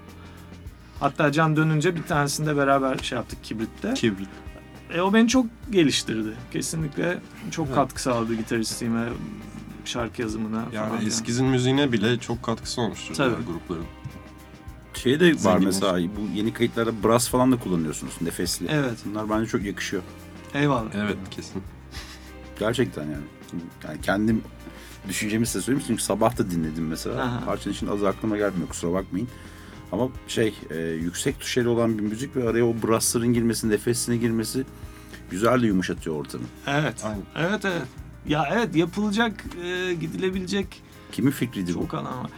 [1.00, 3.94] Hatta Can dönünce bir tanesinde beraber şey yaptık Kibrit'te.
[3.94, 4.30] Kibrit.
[4.94, 6.34] E, o beni çok geliştirdi.
[6.54, 7.20] Kesinlikle
[7.52, 7.76] çok Evet.
[7.76, 9.10] katkı sağladı gitaristliğime,
[9.86, 11.06] şarkı yazımına Yani falan.
[11.06, 13.36] eskizin müziğine bile çok katkısı olmuştur Tabii.
[13.48, 13.86] grupların.
[14.94, 18.68] Şey de var Zengin mesela bu yeni kayıtlarda brass falan da kullanıyorsunuz nefesli.
[18.70, 18.98] Evet.
[19.06, 20.04] Bunlar bence çok yakışıyor.
[20.54, 20.96] Eyvallah.
[20.96, 21.62] Evet kesin.
[22.60, 23.24] Gerçekten yani.
[23.88, 24.42] Yani kendim
[25.10, 27.24] düşüncemi size söyleyeyim çünkü sabah da dinledim mesela.
[27.24, 27.46] Aha.
[27.46, 29.28] Parçanın için az aklıma gelmiyor kusura bakmayın.
[29.92, 34.66] Ama şey e, yüksek tuşeli olan bir müzik ve araya o brassların girmesi, nefesine girmesi
[35.32, 36.44] güzel de yumuşatıyor ortamı.
[36.68, 37.06] Evet.
[37.06, 37.50] Aynen.
[37.50, 37.82] Evet evet.
[38.28, 41.80] Ya evet yapılacak, e, gidilebilecek Kimin fikriydi bu?
[41.80, 42.32] çok alan var.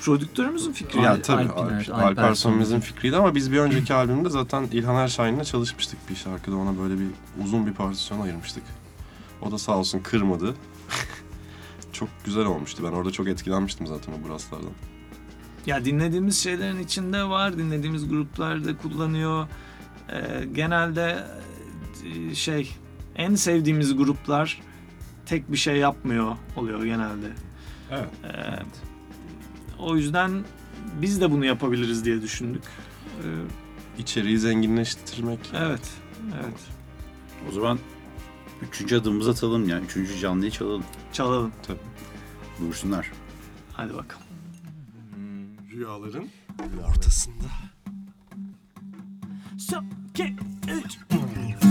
[0.00, 1.02] Prodüktörümüzün fikri.
[1.02, 6.14] Ya tabii Alper Alper fikriydi ama biz bir önceki albümde zaten İlhan Erşahin'le çalışmıştık bir
[6.14, 7.06] şarkıda ona böyle bir
[7.44, 8.62] uzun bir partisyon ayırmıştık.
[9.42, 10.54] O da sağ olsun kırmadı.
[11.92, 12.82] çok güzel olmuştu.
[12.86, 14.70] Ben orada çok etkilenmiştim zaten o brasslardan.
[15.68, 19.46] Ya dinlediğimiz şeylerin içinde var, dinlediğimiz gruplarda kullanıyor.
[20.12, 21.24] Ee, genelde
[22.04, 22.76] e, şey
[23.16, 24.62] en sevdiğimiz gruplar
[25.26, 27.26] tek bir şey yapmıyor oluyor genelde.
[27.90, 28.08] Evet.
[28.24, 28.28] Ee,
[29.78, 30.44] o yüzden
[31.02, 32.62] biz de bunu yapabiliriz diye düşündük.
[33.24, 33.26] Ee,
[33.98, 35.40] İçeriği zenginleştirmek.
[35.54, 35.92] evet,
[36.34, 36.60] evet.
[37.48, 37.78] O zaman
[38.62, 39.84] üçüncü adımımızı atalım yani.
[39.84, 40.84] Üçüncü canlıyı çalalım.
[41.12, 41.52] Çalalım.
[42.60, 43.12] Buyursunlar.
[43.72, 44.27] Hadi bakalım.
[45.70, 46.28] Rüyaların
[46.88, 47.46] ortasında.
[49.58, 50.36] Son, iki,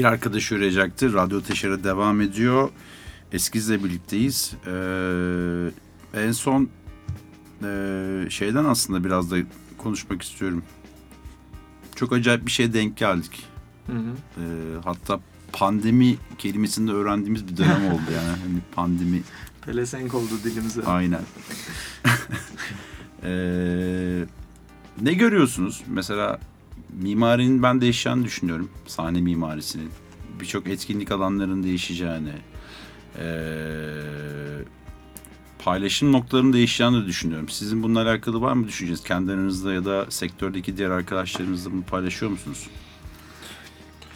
[0.00, 1.12] Bir arkadaş üretecekti.
[1.12, 2.70] Radyo Teşer'e devam ediyor.
[3.32, 4.52] Eskiz'le birlikteyiz.
[4.66, 5.70] Ee,
[6.14, 6.68] en son
[7.64, 9.36] ee, şeyden aslında biraz da
[9.78, 10.62] konuşmak istiyorum.
[11.96, 13.46] Çok acayip bir şeye denk geldik.
[13.86, 14.12] Hı hı.
[14.38, 14.44] Ee,
[14.84, 15.20] hatta
[15.52, 18.28] pandemi kelimesini de öğrendiğimiz bir dönem oldu yani.
[18.28, 19.22] Hani pandemi
[19.66, 20.82] Pelesenk oldu dilimize.
[20.82, 21.22] aynen.
[23.22, 24.24] Ee,
[25.00, 25.82] ne görüyorsunuz?
[25.86, 26.38] Mesela
[26.92, 28.70] mimarinin ben değişeceğini düşünüyorum.
[28.86, 29.90] Sahne mimarisinin.
[30.40, 32.32] Birçok etkinlik alanlarının değişeceğini.
[33.18, 34.00] ee,
[35.64, 37.48] paylaşım noktalarının değişeceğini de düşünüyorum.
[37.48, 39.02] Sizin bununla alakalı var mı düşünceniz?
[39.02, 42.68] Kendi aranızda ya da sektördeki diğer arkadaşlarınızla bunu paylaşıyor musunuz?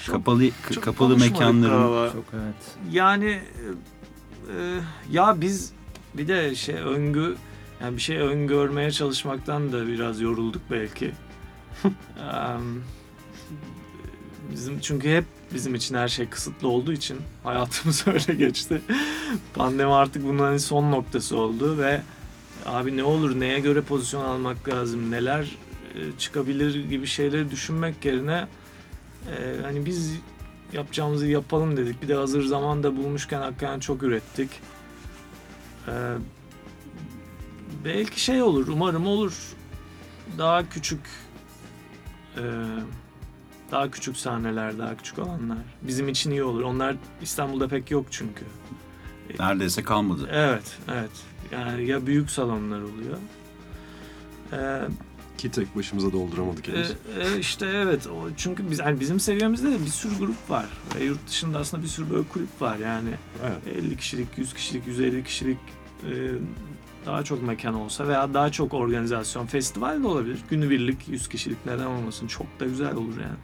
[0.07, 2.11] kapalı Çok kapalı mekanların galiba.
[2.13, 2.55] Çok evet.
[2.93, 3.41] Yani e,
[4.59, 5.73] e, ya biz
[6.15, 7.37] bir de şey öngü
[7.81, 11.13] yani bir şey öngörmeye çalışmaktan da biraz yorulduk belki.
[14.53, 18.81] Bizim çünkü hep bizim için her şey kısıtlı olduğu için hayatımız öyle geçti.
[19.55, 22.03] Pandemi artık bunun hani son noktası oldu ve
[22.67, 25.57] abi ne olur neye göre pozisyon almak lazım neler
[26.19, 28.47] çıkabilir gibi şeyleri düşünmek yerine
[29.63, 30.13] hani biz
[30.73, 32.03] yapacağımızı yapalım dedik.
[32.03, 34.51] Bir de hazır zaman da bulmuşken hakikaten çok ürettik.
[37.85, 39.33] Belki şey olur, umarım olur.
[40.39, 41.01] Daha küçük
[42.37, 42.43] e,
[43.73, 45.59] daha küçük sahneler, daha küçük alanlar.
[45.83, 46.63] Bizim için iyi olur.
[46.63, 48.45] Onlar İstanbul'da pek yok çünkü.
[49.39, 50.29] neredeyse kalmadı.
[50.33, 51.11] Evet, evet.
[51.53, 53.19] Yani ya büyük salonlar oluyor.
[54.53, 54.81] Ee,
[55.39, 56.91] Ki tek başımıza dolduramadık henüz.
[56.91, 56.95] e,
[57.37, 61.05] e, işte evet o çünkü biz yani bizim seviyemizde de bir sürü grup var ve
[61.05, 63.11] yurt dışında aslında bir sürü böyle kulüp var yani
[63.45, 63.77] evet.
[63.85, 65.59] 50 kişilik, 100 kişilik, 150 kişilik
[66.03, 66.11] e,
[67.07, 70.39] daha çok mekan olsa veya daha çok organizasyon, festival de olabilir.
[70.51, 73.39] Günübirlik 100 kişilik neden olmasın çok da güzel olur yani.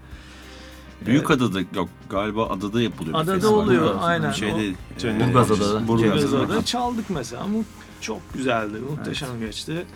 [1.07, 3.19] Büyük adada yok galiba adada yapılıyor.
[3.19, 3.55] Adada festival.
[3.55, 3.97] oluyor, Evet.
[4.01, 4.31] aynen.
[4.33, 5.89] Şeyde, Cennet e, Burgazada'da.
[5.89, 6.17] Burgazada'da.
[6.17, 7.59] Burgazada'da çaldık mesela ama
[8.01, 9.87] çok güzeldi, muhteşem geçti.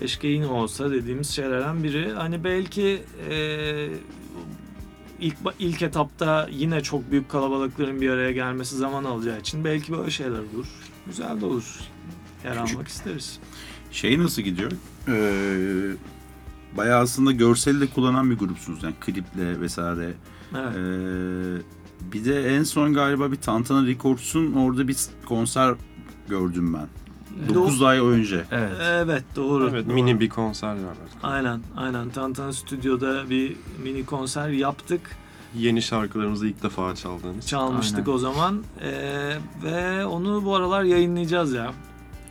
[0.00, 2.12] Keşke yine olsa dediğimiz şeylerden biri.
[2.12, 3.88] Hani belki e,
[5.20, 10.10] ilk ilk etapta yine çok büyük kalabalıkların bir araya gelmesi zaman alacağı için belki böyle
[10.10, 10.66] şeyler olur.
[11.06, 11.80] Güzel de olur.
[12.44, 12.76] Yer Küçük.
[12.76, 13.38] almak isteriz.
[13.92, 14.72] Şey nasıl gidiyor?
[15.08, 15.96] Ee,
[16.76, 20.12] bayağı aslında görseli de kullanan bir grupsunuz yani kliple vesaire.
[20.56, 20.76] Evet.
[20.76, 25.74] Ee, bir de en son galiba bir Tantana Records'un orada bir konser
[26.28, 26.86] gördüm ben.
[27.54, 28.44] 9 ay önce.
[28.50, 28.72] Evet.
[28.80, 29.68] Evet doğru.
[29.70, 29.94] Evet, doğru.
[29.94, 30.96] mini bir konser var.
[31.22, 35.00] Aynen aynen Tantana Stüdyo'da bir mini konser yaptık.
[35.54, 37.46] Yeni şarkılarımızı ilk defa çaldığınız.
[37.46, 38.12] Çalmıştık Aynen.
[38.12, 39.32] o zaman Ee,
[39.64, 41.72] ve onu bu aralar yayınlayacağız ya.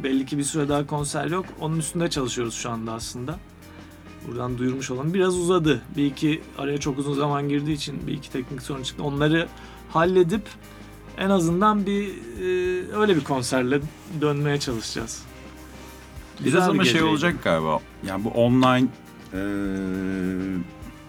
[0.04, 1.46] Belli ki bir süre daha konser yok.
[1.60, 3.40] Onun üstünde çalışıyoruz şu anda aslında.
[4.28, 5.14] Buradan duyurmuş olalım.
[5.14, 5.82] Biraz uzadı.
[5.98, 9.04] Bir iki araya çok uzun zaman girdiği için bir iki teknik sorun çıktı.
[9.04, 9.48] Onları
[9.90, 10.42] halledip
[11.18, 12.48] en azından bir e,
[12.96, 13.82] öyle bir konserle
[14.22, 15.24] dönmeye çalışacağız.
[16.40, 17.12] Biraz bir ama şey geceydi.
[17.12, 17.80] olacak galiba.
[18.08, 18.88] Yani bu online
[19.34, 19.40] e,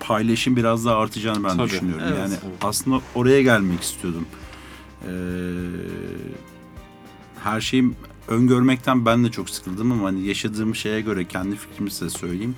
[0.01, 1.71] paylaşım biraz daha artacağını ben Tabii.
[1.71, 2.05] düşünüyorum.
[2.09, 2.55] Evet, yani evet.
[2.63, 4.27] aslında oraya gelmek istiyordum.
[5.03, 5.13] E,
[7.45, 7.93] her şeyi
[8.31, 12.55] öngörmekten ben de çok sıkıldım ama hani yaşadığım şeye göre kendi fikrimi size söyleyeyim.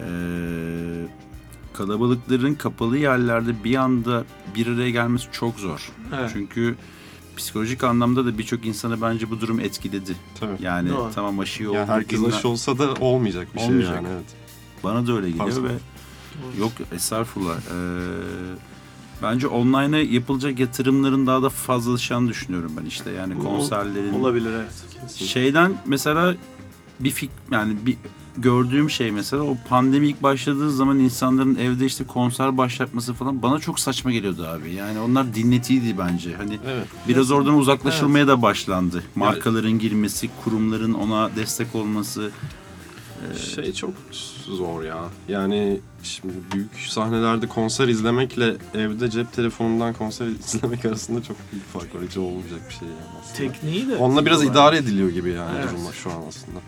[0.00, 0.06] E,
[1.72, 4.24] kalabalıkların kapalı yerlerde bir anda
[4.54, 5.92] bir araya gelmesi çok zor.
[6.18, 6.30] Evet.
[6.32, 6.74] Çünkü
[7.36, 10.16] psikolojik anlamda da birçok insanı bence bu durum etkiledi.
[10.40, 10.56] Tabii.
[10.62, 11.10] Yani Doğru.
[11.14, 11.76] tamam aşı oldu.
[11.76, 13.86] Yani herkes bilmem- aşı olsa da olmayacak bir Olmayacak.
[13.88, 14.08] şey yani.
[14.14, 14.24] Evet.
[14.84, 15.62] Bana da öyle geliyor Fazla.
[15.64, 15.72] ve
[16.58, 17.56] yok estağfurullah.
[17.56, 17.60] Ee,
[19.22, 23.10] bence online'a yapılacak yatırımların daha da fazlalaşacağını düşünüyorum ben işte.
[23.10, 25.16] Yani konserlerin Olabilir evet.
[25.16, 26.34] şeyden mesela
[27.00, 27.96] bir fik yani bir
[28.38, 33.58] gördüğüm şey mesela o pandemi ilk başladığı zaman insanların evde işte konser başlatması falan bana
[33.58, 34.72] çok saçma geliyordu abi.
[34.72, 36.34] Yani onlar dinletiydi bence.
[36.34, 36.86] Hani Evet.
[37.08, 39.02] biraz oradan uzaklaşılmaya da başlandı.
[39.14, 42.30] Markaların girmesi, kurumların ona destek olması.
[43.54, 43.94] Şey çok
[44.46, 45.04] zor ya.
[45.28, 51.94] Yani şimdi büyük sahnelerde konser izlemekle evde cep telefonundan konser izlemek arasında çok büyük fark
[51.94, 52.02] var.
[52.08, 53.36] Hiç olmayacak bir şey yani aslında.
[53.52, 53.96] Tekniği de.
[53.96, 55.72] Onunla biraz idare ediliyor gibi yani Evet.
[55.72, 56.58] durumlar şu an aslında.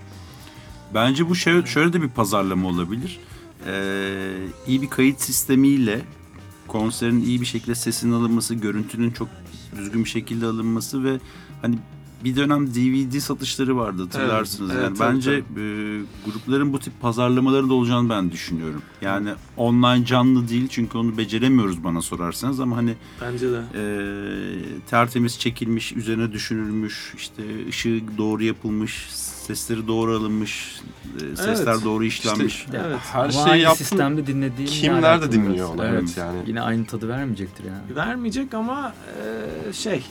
[0.95, 3.21] Bence bu şey, şöyle de bir pazarlama olabilir.
[3.67, 4.37] Ee,
[4.67, 6.01] iyi bir kayıt sistemiyle
[6.69, 9.29] konserin iyi bir şekilde sesinin alınması, görüntünün çok
[9.77, 11.19] düzgün bir şekilde alınması ve
[11.63, 11.79] hani
[12.25, 14.71] bir dönem DVD satışları vardı hatırlarsınız.
[14.71, 15.43] Evet, yani evet, tabii, bence e,
[16.25, 18.83] grupların bu tip pazarlamaları da olacağını ben düşünüyorum.
[19.03, 23.61] Yani online canlı değil çünkü onu beceremiyoruz bana sorarsanız ama hani Bence de.
[23.75, 23.83] e,
[24.91, 29.07] tertemiz çekilmiş, üzerine düşünülmüş, işte ışığı doğru yapılmış,
[29.47, 30.81] Sesleri doğru alınmış,
[31.33, 31.85] e, sesler Evet.
[31.85, 32.55] doğru işlenmiş.
[32.55, 32.99] İşte- Evet.
[33.13, 33.85] Her Ama şeyi aynı yaptın.
[33.85, 35.85] sistemde dinlediğin Kim ne nerede dinliyor onu?
[35.85, 36.39] Evet, yani.
[36.47, 37.97] Yine aynı tadı vermeyecektir yani.
[37.97, 38.95] Vermeyecek ama
[39.69, 40.03] e, şey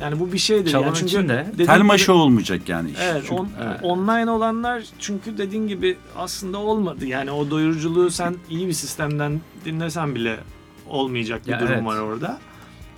[0.00, 0.70] yani bu bir şeydir.
[0.70, 2.96] Çalan yani çünkü için de Tel maşa olmayacak yani iş.
[3.02, 3.80] Evet, Çünkü- on- Evet.
[3.82, 7.06] online olanlar çünkü dediğin gibi aslında olmadı.
[7.06, 10.36] Yani o doyuruculuğu sen iyi bir sistemden dinlesen bile
[10.88, 11.84] olmayacak bir Ya durum evet.
[11.84, 12.38] var orada.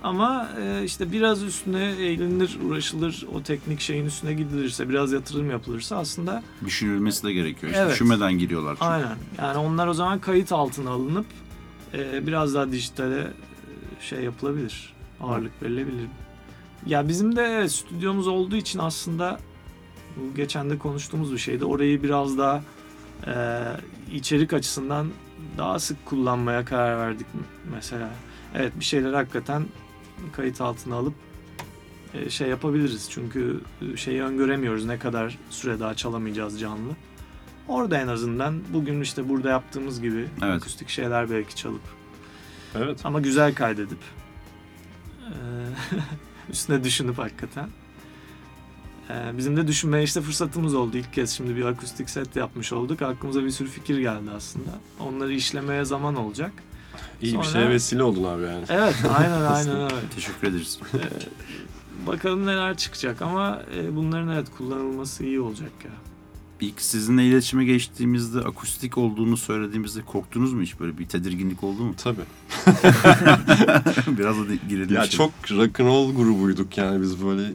[0.03, 5.97] Ama e, işte biraz üstüne eğilinir, uğraşılır, o teknik şeyin üstüne gidilirse, biraz yatırım yapılırsa
[5.97, 7.71] aslında Düşünülmesi de gerekiyor.
[7.71, 7.93] İşte Evet.
[7.93, 8.85] Düşünmeden giriyorlar çünkü.
[8.85, 9.15] aynen.
[9.37, 11.25] Yani onlar o zaman kayıt altına alınıp
[11.93, 13.27] e, biraz daha dijitale e,
[14.01, 14.93] şey yapılabilir.
[15.21, 16.07] Ağırlık verilebilir.
[16.85, 19.39] Ya bizim de stüdyomuz olduğu için aslında
[20.17, 21.65] bu geçen de konuştuğumuz bir şeydi.
[21.65, 22.63] Orayı biraz daha
[23.27, 23.33] e,
[24.13, 25.07] içerik açısından
[25.57, 27.27] daha sık kullanmaya karar verdik
[27.73, 28.09] mesela.
[28.55, 29.65] Evet bir şeyleri hakikaten
[30.33, 31.13] kayıt altına alıp
[32.13, 33.07] e, şey yapabiliriz.
[33.11, 33.61] Çünkü
[33.93, 36.91] e, şeyi öngöremiyoruz ne kadar süre daha çalamayacağız canlı.
[37.67, 40.53] Orada en azından bugün işte burada yaptığımız gibi Evet.
[40.55, 41.81] akustik şeyler belki çalıp
[42.75, 42.99] Evet.
[43.03, 43.97] ama güzel kaydedip
[45.21, 45.35] eee,
[46.51, 47.67] üstüne düşünüp hakikaten.
[49.09, 50.97] Eee, bizim de düşünmeye işte fırsatımız oldu.
[50.97, 53.01] İlk kez şimdi bir akustik set yapmış olduk.
[53.01, 54.69] Aklımıza bir sürü fikir geldi aslında.
[54.99, 56.51] Onları işlemeye zaman olacak.
[57.21, 58.65] İyi bir Sonra- şeye vesile oldun abi yani.
[58.69, 59.95] Evet aynen aynen öyle.
[60.15, 60.79] Teşekkür ederiz.
[62.07, 65.91] Bakalım neler çıkacak ama e, bunların evet kullanılması iyi olacak ya.
[66.61, 70.79] İlk sizinle iletişime geçtiğimizde akustik olduğunu söylediğimizde korktunuz mu hiç?
[70.79, 71.93] Böyle bir tedirginlik oldu mu?
[72.03, 72.21] Tabii.
[74.17, 74.95] Biraz da girelim.
[74.95, 75.17] Ya şey.
[75.17, 77.53] çok rock'n'roll grubuyduk yani biz böyle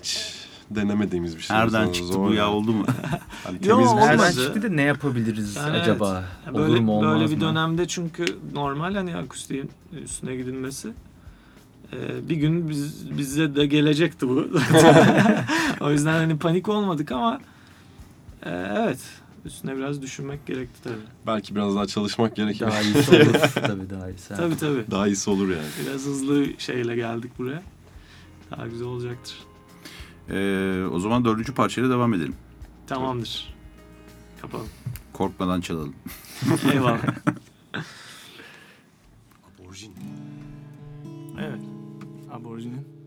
[0.00, 0.34] hiç
[0.70, 1.56] denemediğimiz bir şey.
[1.56, 2.54] Nereden Zor çıktı bu ya yani.
[2.54, 2.84] oldu mu?
[3.44, 4.44] Hani Yo, temiz bir olmadı.
[4.44, 5.82] Çıktı da ne yapabiliriz Yani evet.
[5.82, 6.24] acaba?
[6.46, 7.40] Ya Olur böyle mu olmaz böyle bir mı?
[7.40, 9.70] dönemde çünkü normal hani akustiğin
[10.04, 10.88] üstüne gidilmesi.
[11.92, 14.48] Ee, bir gün biz, bize de gelecekti bu.
[15.80, 17.40] o yüzden hani panik olmadık ama
[18.42, 18.98] e, evet
[19.44, 20.94] üstüne biraz düşünmek gerekti tabii.
[21.26, 22.60] Belki biraz daha çalışmak gerekir.
[22.66, 23.34] Daha iyisi olur.
[23.54, 24.34] Tabii daha iyisi.
[24.34, 24.84] Tabii tabii.
[24.90, 25.66] Daha iyisi olur yani.
[25.86, 27.62] Biraz hızlı şeyle geldik buraya.
[28.50, 29.36] Daha güzel olacaktır.
[30.30, 32.34] Ee, o zaman dördüncü parçayla devam edelim.
[32.86, 33.54] Tamamdır.
[34.42, 34.68] Yapalım.
[35.12, 35.94] Korkmadan çalalım.
[36.72, 36.98] Eyvallah.
[39.58, 39.92] Aborjin.
[41.40, 41.60] evet.
[42.32, 42.99] Aborjinin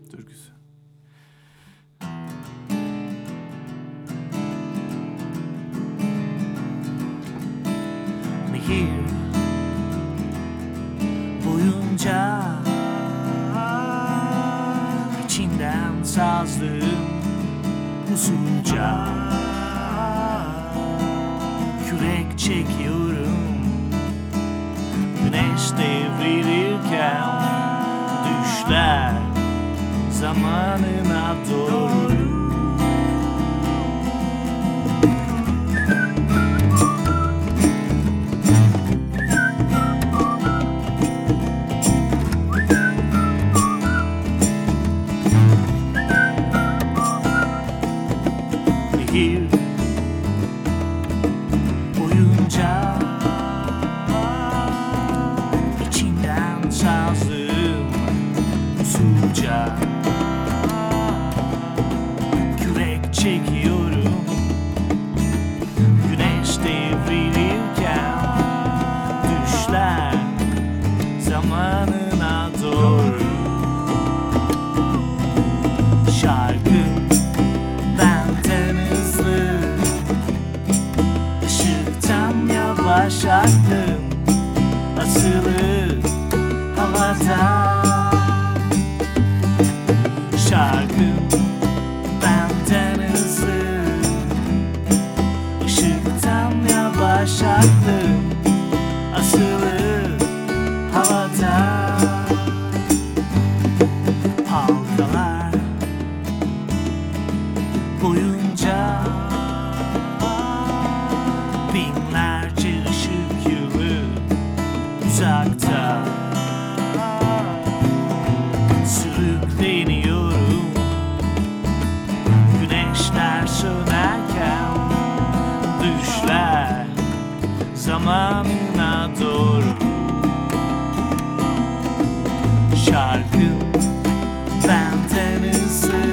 [134.68, 136.04] benden hızlı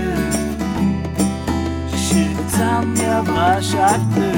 [1.96, 4.32] Işıktan yavaş aktı.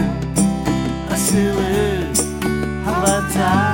[1.13, 2.03] Asılı
[2.85, 3.72] havada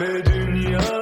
[0.00, 0.99] Kahpe dünya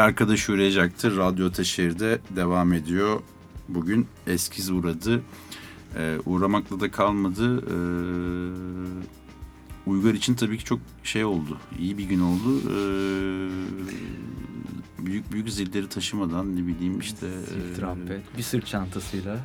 [0.00, 1.16] arkadaş uğrayacaktır.
[1.16, 3.20] Radyo Ataşehir'de devam ediyor.
[3.68, 5.22] Bugün eskiz uğradı.
[5.96, 7.58] Ee, uğramakla da kalmadı.
[7.58, 7.70] Ee,
[9.86, 11.58] Uygar için tabii ki çok şey oldu.
[11.78, 12.60] İyi bir gün oldu.
[12.60, 13.48] Ee,
[15.06, 17.26] büyük büyük zilleri taşımadan ne bileyim işte.
[17.48, 19.36] Zil, e, trompet, bir sırt çantasıyla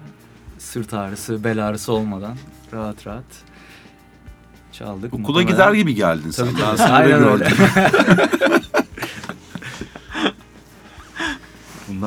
[0.57, 2.37] sırt ağrısı, bel ağrısı olmadan
[2.73, 3.25] rahat rahat
[4.71, 5.13] çaldık.
[5.13, 6.45] Okula Muhtemelen- gider gibi geldin sen.
[6.45, 6.77] Tabii Ben tabii.
[6.77, 7.25] seni öyle öyle.
[7.45, 7.57] gördüm.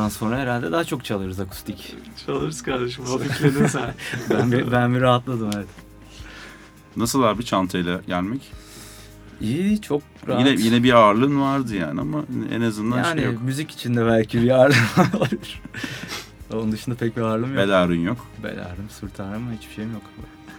[0.08, 1.96] Bundan sonra herhalde daha çok çalarız akustik.
[2.26, 3.04] Çalırız kardeşim.
[3.04, 3.94] Hafifledin sen.
[4.30, 5.66] Ben bir, ben bir rahatladım evet.
[6.96, 8.52] Nasıl abi çantayla gelmek?
[9.40, 10.40] İyi, çok rahat.
[10.40, 13.42] Yine yine bir ağırlığın vardı yani ama en azından yani şey yok.
[13.42, 14.76] müzik içinde belki bir ağrım
[15.16, 15.62] olabilir.
[16.52, 17.56] Onun dışında pek bir ağrım yok.
[17.56, 18.26] Bel ağrın yok.
[18.44, 20.02] Bel ağrım, sırt ağrım ama hiçbir şeyim yok.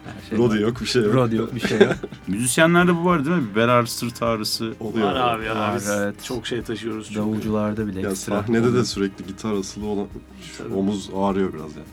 [0.06, 0.60] Her şey Rodi var.
[0.60, 1.14] yok bir şey yok.
[1.14, 1.94] Rodi yok, bir şey yok.
[2.28, 3.62] Müzisyenlerde bu var değil mi?
[3.62, 4.74] Ağrısı, sırt ağrısı.
[4.80, 5.08] Oluyor.
[5.08, 5.56] Var abi ya.
[5.56, 6.24] Var, Biz evet.
[6.24, 7.08] çok şey taşıyoruz.
[7.08, 7.20] çünkü.
[7.20, 8.42] Davulcularda bile Ya ekstra.
[8.42, 10.08] sahnede de sürekli gitar asılı olan
[10.58, 10.74] Tabii.
[10.74, 11.88] omuz ağrıyor biraz yani.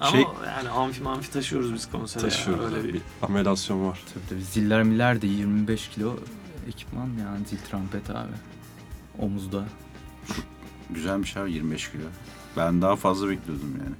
[0.00, 0.24] Ama Şey-
[0.56, 2.24] yani amfi amfi taşıyoruz biz konsere.
[2.24, 2.30] ya.
[2.30, 2.64] Taşıyoruz.
[2.64, 3.00] Öyle Öyle bir...
[3.22, 4.00] amelasyon var.
[4.14, 6.16] Tabii tabii ziller miller de 25 kilo
[6.68, 8.32] ekipman yani zil trompet abi.
[9.18, 9.64] Omuzda.
[10.90, 12.02] Güzelmiş abi 25 kilo.
[12.56, 13.94] Ben daha fazla bekliyordum yani.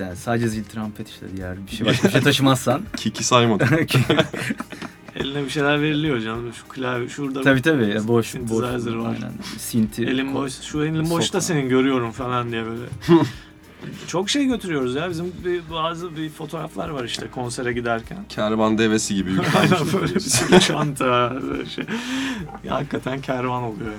[0.00, 2.82] Yani sadece zil trompet işte diğer bir şey başka bir şey taşımazsan.
[2.96, 3.68] Kiki saymadım.
[5.16, 6.52] Eline bir şeyler veriliyor canım.
[6.52, 7.42] Şu klavye şurada.
[7.42, 8.50] tabii tabii boş boş.
[8.50, 9.14] Synthesizer var.
[9.14, 9.32] Aynen.
[9.58, 10.04] Sinti.
[10.04, 10.60] Elim boş.
[10.60, 12.84] Şu elin boşta senin görüyorum falan diye böyle.
[14.06, 15.10] çok şey götürüyoruz ya.
[15.10, 18.18] Bizim bir, bazı bir fotoğraflar var işte konsere giderken.
[18.28, 19.30] Kervan devesi gibi
[19.60, 21.84] Aynen böyle bir sürü çanta böyle şey.
[22.64, 23.98] Ya, hakikaten kervan oluyor ya.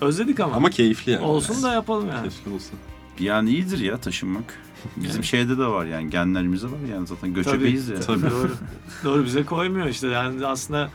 [0.00, 0.56] Özledik ama.
[0.56, 1.24] Ama keyifli yani.
[1.24, 2.20] Olsun da yapalım yani.
[2.20, 2.78] Keyifli olsun.
[3.20, 4.58] Yani iyidir ya taşınmak.
[4.96, 8.00] Bizim şeyde de var yani genlerimizde var yani zaten göçebeyiz ya.
[8.00, 8.30] tabii.
[8.30, 8.50] Doğru.
[9.04, 10.06] Doğru bize koymuyor işte.
[10.08, 10.90] Yani aslında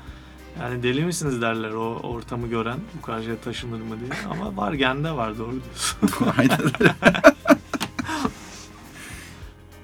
[0.62, 4.10] yani deli misiniz derler o ortamı gören bu kadar şey taşınır mı diye.
[4.32, 6.00] Ama var gende var doğru diyorsun.
[6.38, 6.96] Aynen öyle.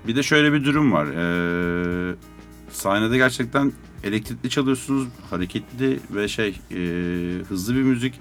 [0.07, 1.05] bir de şöyle bir durum var.
[1.05, 2.15] Ee,
[2.69, 3.73] sahnede gerçekten
[4.03, 6.75] elektrikli çalıyorsunuz, hareketli ve şey ee,
[7.49, 8.13] hızlı bir müzik.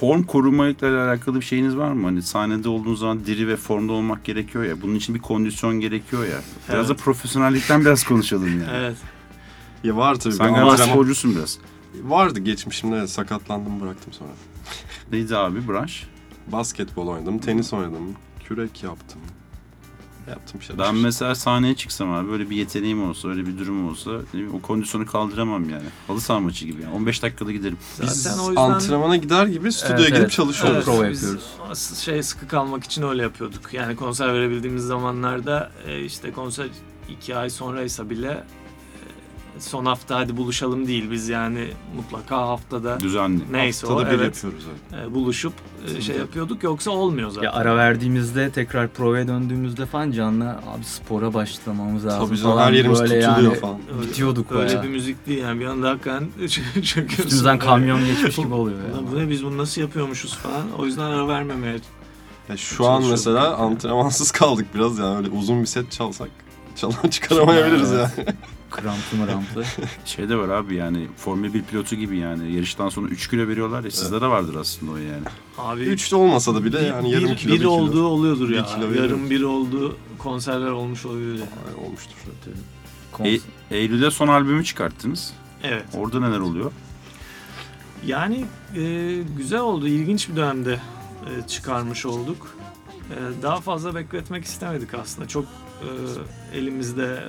[0.00, 2.06] Form korumayla alakalı bir şeyiniz var mı?
[2.06, 4.82] Hani sahnede olduğunuz zaman diri ve formda olmak gerekiyor ya.
[4.82, 6.40] Bunun için bir kondisyon gerekiyor ya.
[6.68, 7.02] Biraz da Evet.
[7.04, 8.70] profesyonellikten biraz konuşalım yani.
[8.74, 8.96] evet.
[9.84, 10.34] Ya var tabii.
[10.34, 11.58] Sen galiba sporcusun biraz.
[12.02, 14.30] Vardı geçmişimde sakatlandım bıraktım sonra.
[15.12, 16.06] Neydi abi branş?
[16.52, 18.14] Basketbol oynadım, tenis oynadım,
[18.48, 19.20] kürek yaptım.
[20.28, 20.78] Yaptım şey.
[20.78, 24.10] Ben mesela sahneye çıksam abi böyle bir yeteneğim olsa, öyle bir durum olsa
[24.52, 25.84] o kondisyonu kaldıramam yani.
[26.06, 26.94] Halı saha maçı gibi yani.
[26.94, 27.78] 15 dakikada giderim.
[28.02, 30.30] Biz Zaten o yüzden- antrenmana gider gibi stüdyoya Evet, gidip evet.
[30.32, 30.84] çalışıyoruz.
[30.84, 31.46] prova biz yapıyoruz.
[31.70, 33.74] as- şey sıkı kalmak için öyle yapıyorduk.
[33.74, 36.66] Yani konser verebildiğimiz zamanlarda e, işte konser
[37.08, 38.44] iki ay sonraysa bile
[39.58, 41.10] son hafta hadi buluşalım değil.
[41.10, 43.40] Biz yani mutlaka haftada Düzenli.
[43.52, 45.06] neyse o Haftada bir evet yapıyoruz evet.
[45.10, 45.52] e, buluşup
[45.98, 47.42] e, şey yapıyorduk yoksa olmuyor zaten.
[47.46, 52.66] Ya ara verdiğimizde tekrar provaya döndüğümüzde falan canlı abi spora başlamamız lazım Tabii falan.
[52.66, 53.78] her yerimiz böyle tutuluyor yani falan.
[53.98, 54.82] Öyle- bitiyorduk Öyle bayağı.
[54.82, 57.02] bir müzik değil yani bir anda hakikaten çöküyorsun.
[57.08, 59.12] Üstümüzden kamyon geçmiş gibi oluyor Ulan ya.
[59.12, 60.62] bu ne biz bunu nasıl yapıyormuşuz falan.
[60.78, 61.76] O yüzden ara vermemeye
[62.48, 66.28] Ya şu an mesela antrenmansız kaldık biraz yani öyle uzun bir set çalsak
[66.76, 68.10] çalan çıkaramayabiliriz yani.
[68.70, 69.64] Kramplı mıramplı.
[70.04, 72.52] Şey de var abi yani Formula 1 pilotu gibi yani.
[72.52, 73.90] Yarıştan sonra 3 kilo veriyorlar ya.
[73.90, 75.24] Sizde de vardır aslında o yani.
[75.58, 77.70] Abi Üçte olmasa da bile yani yarım bir, kilo bir bir kilo.
[77.70, 78.64] olduğu oluyordur Bir ya.
[78.66, 78.92] kilo.
[78.92, 81.32] Yarım bir olduğu konserler olmuş olabilir.
[81.38, 81.86] yani.
[81.86, 82.14] Olmuştur.
[83.24, 83.38] E,
[83.76, 85.32] Eylül'de son albümü çıkarttınız.
[85.62, 85.84] Evet.
[85.94, 86.72] Orada neler oluyor?
[88.06, 88.44] Yani
[88.76, 89.88] e, güzel oldu.
[89.88, 90.80] ilginç bir dönemde
[91.26, 92.56] e, çıkarmış olduk.
[93.10, 95.28] E, daha fazla bekletmek istemedik aslında.
[95.28, 95.44] Çok
[95.82, 95.88] e,
[96.58, 97.24] elimizde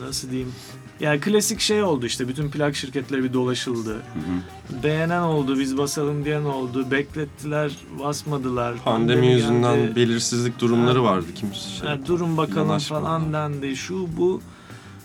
[0.00, 0.52] nasıl diyeyim?
[1.00, 2.28] Yani klasik şey oldu işte.
[2.28, 3.94] Bütün plak şirketleri bir dolaşıldı.
[3.94, 4.82] Hı hı.
[4.82, 6.90] Beğenen oldu, biz basalım diyen oldu.
[6.90, 8.76] Beklettiler, basmadılar.
[8.84, 9.96] Pandemi yüzünden geldi.
[9.96, 11.04] belirsizlik durumları Ha.
[11.04, 11.88] vardı kimse şey.
[11.88, 13.76] Ha, durun bakalım falan dendi.
[13.76, 14.42] Şu bu.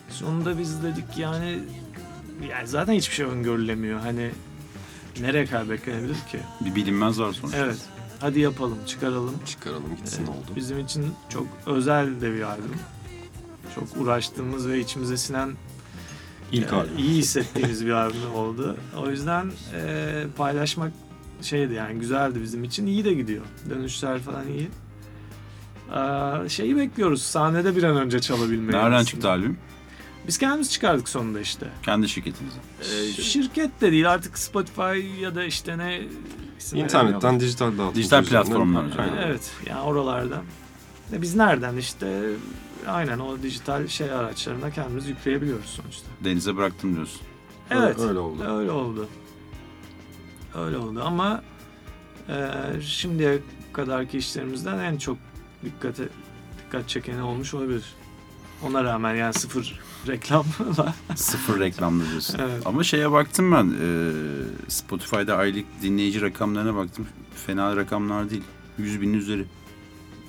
[0.10, 1.60] Sonunda biz dedik yani
[2.52, 4.00] yani zaten hiçbir şey öngörülemiyor.
[4.00, 4.32] Hani
[5.22, 6.40] nereye kadar beklenebilir ki?
[6.62, 7.58] Bir bilinmez var sonuçta.
[7.60, 7.78] Evet.
[8.20, 9.36] Hadi yapalım, çıkaralım.
[9.46, 10.52] Çıkaralım gitsin Ee, oldu.
[10.56, 12.80] Bizim için çok özel de bir albüm.
[13.76, 15.52] Çok uğraştığımız ve içimize sinen
[16.52, 16.98] İlk e, albüm.
[16.98, 18.78] iyi hissettiğimiz bir albüm oldu.
[18.98, 20.92] O yüzden e, paylaşmak
[21.42, 22.86] şeydi yani güzeldi bizim için.
[22.88, 23.46] İyi de gidiyor.
[23.70, 24.70] Dönüşler falan iyi.
[25.92, 27.22] Aa, şeyi bekliyoruz.
[27.22, 28.72] Sahnede bir an önce çalabilmeyi.
[28.72, 29.06] Nereden aslında.
[29.06, 29.58] çıktı albüm?
[30.28, 31.66] Biz kendimiz çıkardık sonunda işte.
[31.84, 32.58] Kendi şirketinize.
[32.82, 36.02] Ee, şirket de değil artık Spotify ya da işte ne
[36.74, 37.96] İnternetten dijital dağıtım.
[37.96, 39.22] Dijital platformlar üzerinden.
[39.28, 40.44] Evet yani oralardan.
[41.14, 42.30] E biz nereden işte
[42.88, 46.08] aynen o dijital şey araçlarına kendimiz yükleyebiliyoruz sonuçta.
[46.24, 47.22] Denize bıraktım diyorsun.
[47.72, 48.00] Evet.
[48.00, 48.44] Öyle oldu.
[48.44, 49.08] Öyle oldu.
[50.56, 51.44] Öyle oldu ama
[52.30, 52.48] e,
[52.82, 53.40] şimdiye
[53.74, 55.18] kadarki işlerimizden en çok
[55.66, 56.04] dikkate
[56.66, 57.84] dikkat çekeni olmuş olabilir.
[58.64, 60.94] Ona rağmen yani sıfır reklamla.
[61.16, 62.40] Sıfır reklamlı diyorsun.
[62.42, 62.62] Evet.
[62.66, 63.74] Ama şeye baktım ben.
[63.82, 64.12] e,
[64.68, 67.08] Spotify'da aylık dinleyici rakamlarına baktım.
[67.46, 68.44] Fena rakamlar değil.
[68.78, 69.46] 100 binin üzeri.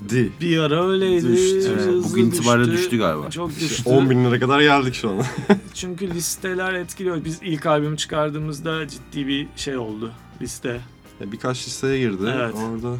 [0.09, 0.33] Di.
[0.41, 1.29] Bir ara öyleydi.
[1.33, 1.79] Düştü.
[1.85, 2.83] Evet, bugün itibariyle düştü.
[2.83, 3.31] düştü galiba.
[3.31, 3.91] Çok düştü.
[3.91, 5.23] 10 bin lira kadar geldik şu an.
[5.75, 7.25] Çünkü listeler etkiliyor.
[7.25, 10.81] Biz ilk albüm çıkardığımızda ciddi bir şey oldu liste.
[11.21, 12.33] Ya Birkaç listeye girdi.
[12.37, 12.55] Evet.
[12.55, 12.97] Orada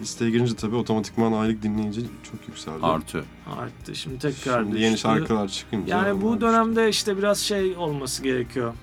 [0.00, 2.78] listeye girince tabii otomatikman aylık dinleyici çok yükseldi.
[2.82, 3.24] Artı.
[3.58, 3.94] Arttı.
[3.94, 5.02] Şimdi tekrar Şimdi yeni düştü.
[5.08, 5.96] şarkılar çıkınca.
[5.96, 8.74] Yani bu dönemde işte biraz şey olması gerekiyor.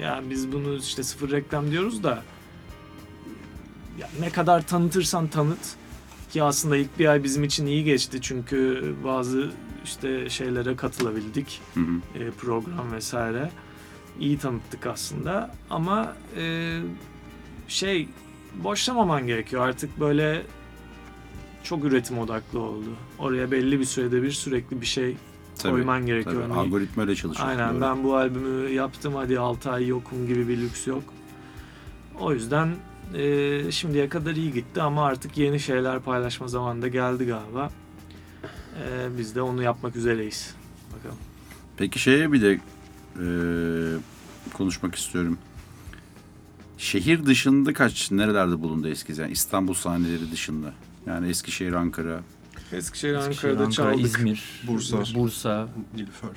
[0.00, 2.22] Yani biz bunu işte sıfır reklam diyoruz da
[4.00, 5.58] ya ne kadar tanıtırsan tanıt
[6.32, 9.50] ki aslında ilk bir ay bizim için iyi geçti çünkü bazı
[9.84, 12.22] işte şeylere katılabildik Hı hı.
[12.22, 13.50] e, program vesaire
[14.20, 16.78] iyi tanıttık aslında ama e,
[17.68, 18.08] şey
[18.54, 20.42] boşlamaman gerekiyor artık böyle
[21.64, 22.88] çok üretim odaklı oldu.
[23.18, 25.16] Oraya belli bir sürede bir sürekli bir şey
[25.58, 25.72] Tabii.
[25.72, 26.42] koyman gerekiyor.
[26.42, 26.52] Tabii.
[26.52, 27.48] Hani- Algoritma öyle çalışıyor.
[27.48, 27.80] Aynen Doğru.
[27.80, 31.02] ben bu albümü yaptım hadi 6 ay yokum gibi bir lüks yok.
[32.20, 32.68] O yüzden
[33.14, 37.70] e, şimdiye kadar iyi gitti ama artık yeni şeyler paylaşma zamanı da geldi galiba.
[38.84, 40.54] E, biz de onu yapmak üzereyiz.
[40.96, 41.18] Bakalım.
[41.76, 43.26] Peki şeye bir de e,
[44.52, 45.38] konuşmak istiyorum.
[46.78, 49.24] Şehir dışında kaç, nerelerde bulundu Eskizem?
[49.24, 50.72] Yani İstanbul sahneleri dışında.
[51.06, 52.20] Yani Eskişehir, Ankara.
[52.72, 54.04] Eskişehir, Eskişehir, Ankara'da Ankara, çaldık.
[54.04, 54.96] İzmir, Bursa.
[55.14, 56.30] Bursa, Nilüfer.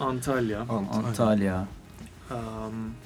[0.00, 0.60] Antalya.
[0.60, 1.08] Antalya.
[1.08, 1.68] Antalya.
[2.30, 2.36] Um,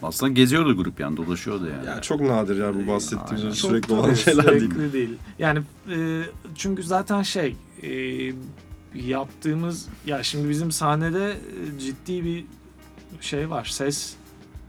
[0.03, 1.87] Aslında geziyordu grup yani dolaşıyordu yani.
[1.87, 3.55] Ya çok nadir ya bu bahsettiğimiz Aynen.
[3.55, 4.93] sürekli çok olan tabii, şeyler sürekli değil.
[4.93, 5.17] değil.
[5.39, 6.23] Yani e,
[6.55, 8.33] çünkü zaten şey e,
[8.95, 12.45] yaptığımız ya şimdi bizim sahnede e, ciddi bir
[13.21, 13.65] şey var.
[13.65, 14.15] Ses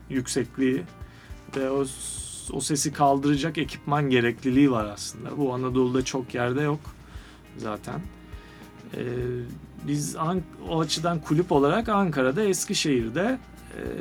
[0.10, 0.84] yüksekliği
[1.58, 1.86] ve o
[2.52, 5.38] o sesi kaldıracak ekipman gerekliliği var aslında.
[5.38, 6.80] Bu Anadolu'da çok yerde yok
[7.58, 8.02] zaten.
[8.94, 9.02] E,
[9.88, 13.40] biz An- o açıdan kulüp olarak Ankara'da, Eskişehir'de,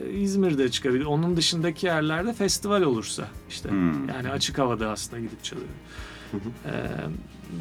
[0.06, 1.04] e, İzmir'de çıkabilir.
[1.04, 4.08] Onun dışındaki yerlerde festival olursa işte Hmm.
[4.08, 5.68] yani açık havada aslında gidip çalıyor.
[6.30, 6.40] Hı hı.
[6.74, 6.88] Ee,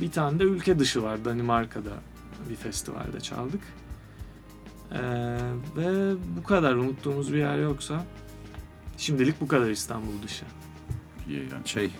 [0.01, 1.91] bir tane de ülke dışı var Danimarka'da
[2.49, 3.61] bir festivalde çaldık.
[4.91, 4.97] Ee,
[5.77, 8.05] ve bu kadar unuttuğumuz bir yer yoksa
[8.97, 10.45] şimdilik bu kadar İstanbul dışı.
[11.29, 11.91] Yani şey, e,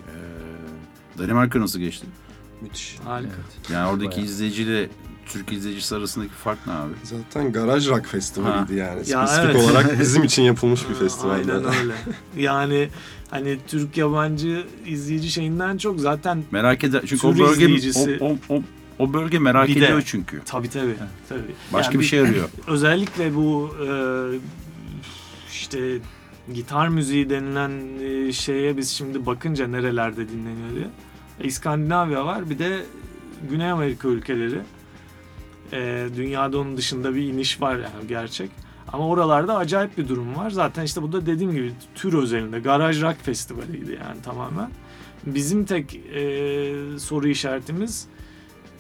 [1.19, 2.07] Danimarka nasıl geçti?
[2.61, 2.97] Müthiş.
[3.03, 3.35] Harika.
[3.73, 4.25] Yani oradaki Bayağı.
[4.25, 4.89] izleyiciyle
[5.27, 6.93] Türk izleyicisi arasındaki fark ne abi?
[7.03, 9.01] Zaten Garaj Rock Festivaliydi yani.
[9.09, 9.71] Ya Spesifik evet.
[9.71, 11.51] olarak bizim için yapılmış bir festivaldi.
[11.53, 11.93] Aynen öyle.
[12.37, 12.89] Yani
[13.31, 17.01] hani Türk yabancı izleyici şeyinden çok zaten Merak eder.
[17.05, 18.61] Çünkü o bölge izleyicisi- o, o, o,
[18.99, 20.41] o bölge merak Bir de- ediyor çünkü.
[20.45, 20.95] tabii tabii.
[21.29, 21.41] tabii.
[21.73, 22.49] Başka Yani bir şey arıyor.
[22.67, 23.89] özellikle bu e,
[25.51, 25.97] işte
[26.53, 27.71] gitar müziği denilen
[28.03, 30.87] e, şeye biz şimdi bakınca nerelerde dinleniyor diye.
[31.43, 32.79] İskandinavya var bir de
[33.49, 34.59] Güney Amerika ülkeleri.
[35.73, 38.51] E, dünyada onun dışında bir iniş var yani gerçek.
[38.93, 40.49] Ama oralarda acayip bir durum var.
[40.49, 42.59] Zaten işte bu da dediğim gibi tür özelinde.
[42.59, 44.69] Garaj Rock Festivali'ydi yani tamamen.
[45.25, 48.07] Bizim tek e, soru işaretimiz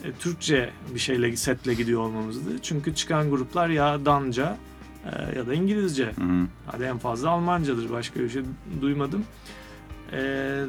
[0.03, 2.49] e, Türkçe bir şeyle setle gidiyor olmamızdı.
[2.61, 4.57] Çünkü çıkan gruplar ya Danca
[5.05, 6.05] e, ya da İngilizce.
[6.05, 6.47] Hı hı.
[6.65, 7.91] Hadi en fazla Almancadır.
[7.91, 8.41] Başka bir şey
[8.81, 9.23] duymadım.
[10.13, 10.63] E,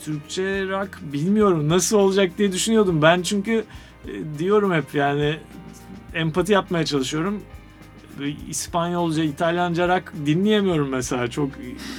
[0.00, 3.02] Türkçe rock bilmiyorum nasıl olacak diye düşünüyordum.
[3.02, 3.64] Ben çünkü
[4.38, 5.38] diyorum hep yani
[6.14, 7.42] empati yapmaya çalışıyorum.
[8.48, 11.30] İspanyolca, İtalyanca rock dinleyemiyorum mesela.
[11.30, 11.50] Çok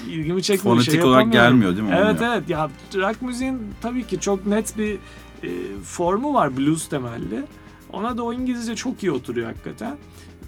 [0.08, 0.76] ilgimi çekmiyor.
[0.76, 1.96] Fonetik şey olarak gelmiyor değil mi?
[1.98, 2.34] Evet Olmuyor.
[2.36, 4.94] evet ya rock müziğin tabii ki çok net bir
[5.44, 5.50] e,
[5.84, 7.44] formu var blues temelli.
[7.94, 9.98] Ona da o İngilizce çok iyi oturuyor hakikaten.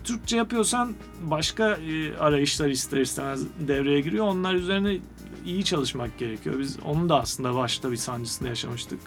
[0.03, 4.25] Türkçe yapıyorsan başka e, arayışlar ister istemez devreye giriyor.
[4.27, 4.97] Onlar üzerine
[5.45, 6.59] iyi çalışmak gerekiyor.
[6.59, 8.99] Biz onu da aslında başta bir sancısını yaşamıştık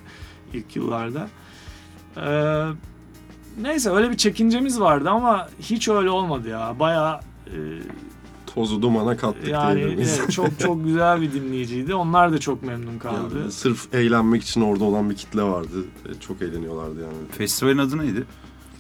[0.53, 1.29] ilk yıllarda.
[2.17, 2.65] Ee,
[3.61, 6.75] neyse öyle bir çekincemiz vardı ama hiç öyle olmadı ya.
[6.81, 7.57] Bayağı e,
[8.55, 10.19] Tozu dumana kattık yani diyebilir miyiz?
[10.21, 11.95] evet, çok çok güzel bir dinleyiciydi.
[11.95, 13.39] Onlar da çok memnun kaldı.
[13.41, 15.85] Yani sırf eğlenmek için orada olan bir kitle vardı.
[16.09, 17.29] E, Çok eğleniyorlardı yani.
[17.31, 18.25] Festivalin adı neydi?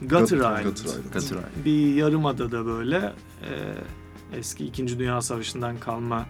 [0.00, 0.76] Gutter Gutter Island.
[0.76, 1.02] Island.
[1.04, 1.44] Gutter Island.
[1.64, 3.52] Bir yarımadada böyle e,
[4.38, 4.98] eski 2.
[4.98, 6.26] Dünya Savaşı'ndan kalma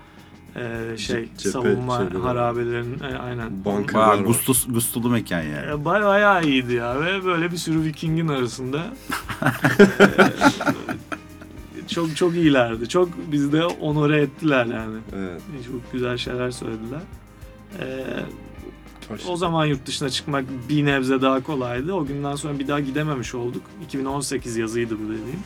[0.57, 2.37] e, şey Ce- cephe savunma şeyleri var.
[2.37, 3.65] harabelerin e, aynen.
[3.65, 3.95] Bunker.
[3.95, 4.25] Bayağı var.
[4.25, 5.71] gustus, gustulu mekan yani.
[5.73, 8.79] E, bay- bayağı iyiydi ya ve böyle bir sürü Viking'in arasında
[11.85, 12.89] e, çok çok iyilerdi.
[12.89, 14.97] Çok bizi de onore ettiler yani.
[15.17, 15.41] Evet.
[15.67, 17.01] Çok güzel şeyler söylediler.
[17.81, 18.05] E.
[19.29, 21.93] O zaman yurt dışına çıkmak bir nebze daha kolaydı.
[21.93, 23.63] O günden sonra bir daha gidememiş olduk.
[23.85, 25.41] 2018 yazıydı bu dediğim.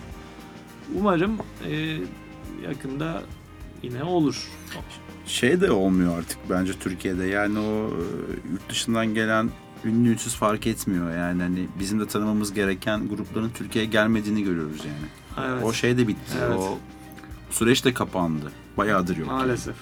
[0.98, 1.32] Umarım
[1.70, 1.96] e,
[2.68, 3.22] yakında
[3.86, 4.48] yine olur.
[5.26, 7.24] Şey de olmuyor artık bence Türkiye'de.
[7.24, 8.02] Yani o e,
[8.52, 9.50] yurt dışından gelen
[9.84, 11.16] ünlü ünsüz fark etmiyor.
[11.16, 15.48] Yani hani bizim de tanımamız gereken grupların Türkiye'ye gelmediğini görüyoruz yani.
[15.50, 15.64] Evet.
[15.64, 16.32] O şey de bitti.
[16.46, 16.58] Evet.
[16.58, 16.78] O
[17.50, 18.52] süreç de kapandı.
[18.76, 19.28] Bayağıdır yok.
[19.28, 19.74] Maalesef.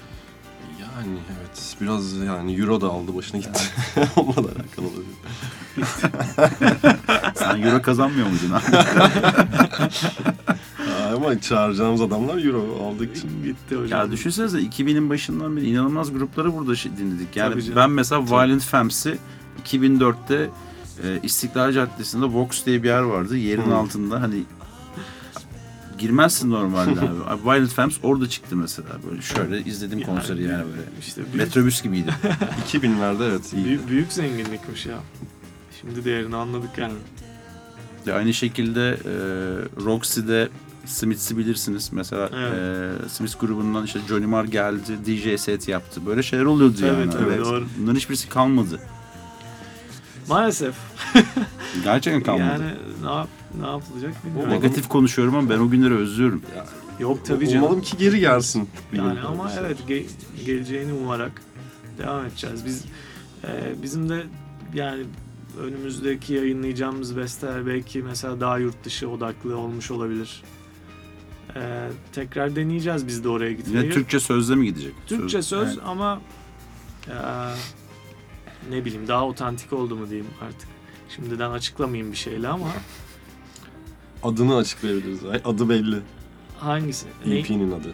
[0.81, 3.63] Yani evet biraz yani euro da aldı başına gitti.
[4.17, 5.17] Onunla da alakalı olabilir.
[7.35, 8.63] Sen euro kazanmıyor muydun ha?
[11.15, 13.31] Ama çağıracağımız adamlar euro aldık için.
[13.45, 14.01] Gitti hocam.
[14.01, 17.37] ya düşünsenize 2000'in başından beri inanılmaz grupları burada şey dinledik.
[17.37, 17.77] Yani Tabii canım.
[17.77, 19.19] ben mesela Violent Fems'i
[19.65, 20.51] 2004'te
[21.05, 23.37] e, İstiklal Caddesi'nde Vox diye bir yer vardı.
[23.37, 23.75] Yerin Hı.
[23.75, 24.43] altında hani
[25.99, 27.07] girmezsin normalde abi.
[27.27, 28.89] Abi Violent Femmes orada çıktı mesela.
[29.11, 30.83] Böyle şöyle izledim Yani konseri yani böyle.
[31.01, 32.11] İşte büyük, Metrobüs gibiydi.
[32.73, 33.65] 2000'lerde evet iyi.
[33.65, 34.99] büyük, büyük zenginlikmiş ya.
[35.81, 36.95] Şimdi değerini anladık yani.
[38.07, 39.15] Ya aynı şekilde e,
[39.85, 40.49] Roxy'de
[40.87, 41.89] Smiths'i bilirsiniz.
[41.93, 42.53] Mesela Evet.
[43.07, 46.07] e, Smith grubundan işte Johnny Marr geldi, DJ set yaptı.
[46.07, 47.11] Böyle şeyler oluyordu Tabii, yani.
[47.11, 47.65] tabii, Ve doğru.
[47.79, 48.81] Bunların hiçbirisi kalmadı.
[50.29, 50.75] Maalesef.
[51.85, 52.45] Gerçekten kalmadı.
[52.51, 52.65] Yani
[53.05, 53.29] ne, yap,
[53.61, 54.51] ne yapılacak bilmiyorum.
[54.53, 56.43] Negatif konuşuyorum ama ben o günleri özlüyorum.
[57.01, 57.65] Yok tabii canım.
[57.65, 58.69] Umalım ki geri gelsin.
[58.93, 59.65] Yani ama kardeşler.
[59.65, 61.33] evet ge- geleceğini umarak
[61.99, 62.65] devam edeceğiz.
[62.67, 62.85] Biz
[63.45, 63.49] e,
[63.83, 64.23] bizim de
[64.75, 65.05] yani
[65.63, 70.43] önümüzdeki yayınlayacağımız besteler belki mesela daha yurt dışı odaklı olmuş olabilir.
[71.57, 73.83] E, tekrar deneyeceğiz biz de oraya gitmeyi.
[73.85, 74.93] Yine Türkçe sözle mi gidecek?
[75.07, 75.79] Türkçe söz Evet.
[75.87, 76.21] ama
[77.09, 77.15] e,
[78.71, 80.69] ne bileyim daha otantik oldu mu diyeyim artık.
[81.09, 82.67] Şimdiden açıklamayayım bir şeyle ama
[84.23, 85.25] Adını açıklayabiliriz.
[85.25, 85.97] Ay, Adı belli.
[86.59, 87.07] hangisi?
[87.27, 87.93] Ne- EP'nin adı.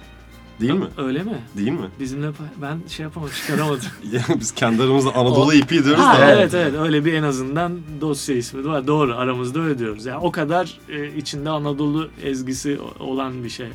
[0.60, 0.86] Değil mi?
[0.96, 1.38] Öyle mi?
[1.56, 1.88] Değil mi?
[2.00, 3.86] Bizimle pay- ben şey yapamadım çıkaramadım.
[4.12, 6.30] Ya biz kendi aramızda Anadolu EP diyoruz Ha, da.
[6.30, 8.86] evet evet öyle bir en azından dosya ismi var.
[8.86, 10.06] Doğru aramızda öyle diyoruz.
[10.06, 13.68] Yani o kadar e, içinde Anadolu ezgisi olan bir şey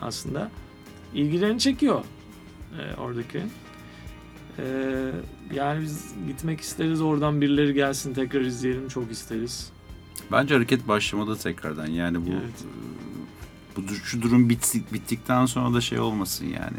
[0.00, 0.50] aslında.
[1.14, 2.00] İlgilerini çekiyor
[2.80, 3.38] e, oradaki.
[4.58, 4.64] E,
[5.54, 9.70] yani biz gitmek isteriz oradan birileri gelsin tekrar izleyelim çok isteriz.
[10.32, 11.86] Bence hareket başlamadı tekrardan.
[11.86, 12.64] Yani bu Evet.
[13.78, 16.78] Bu şu durum bittik, bittikten sonra da şey olmasın yani.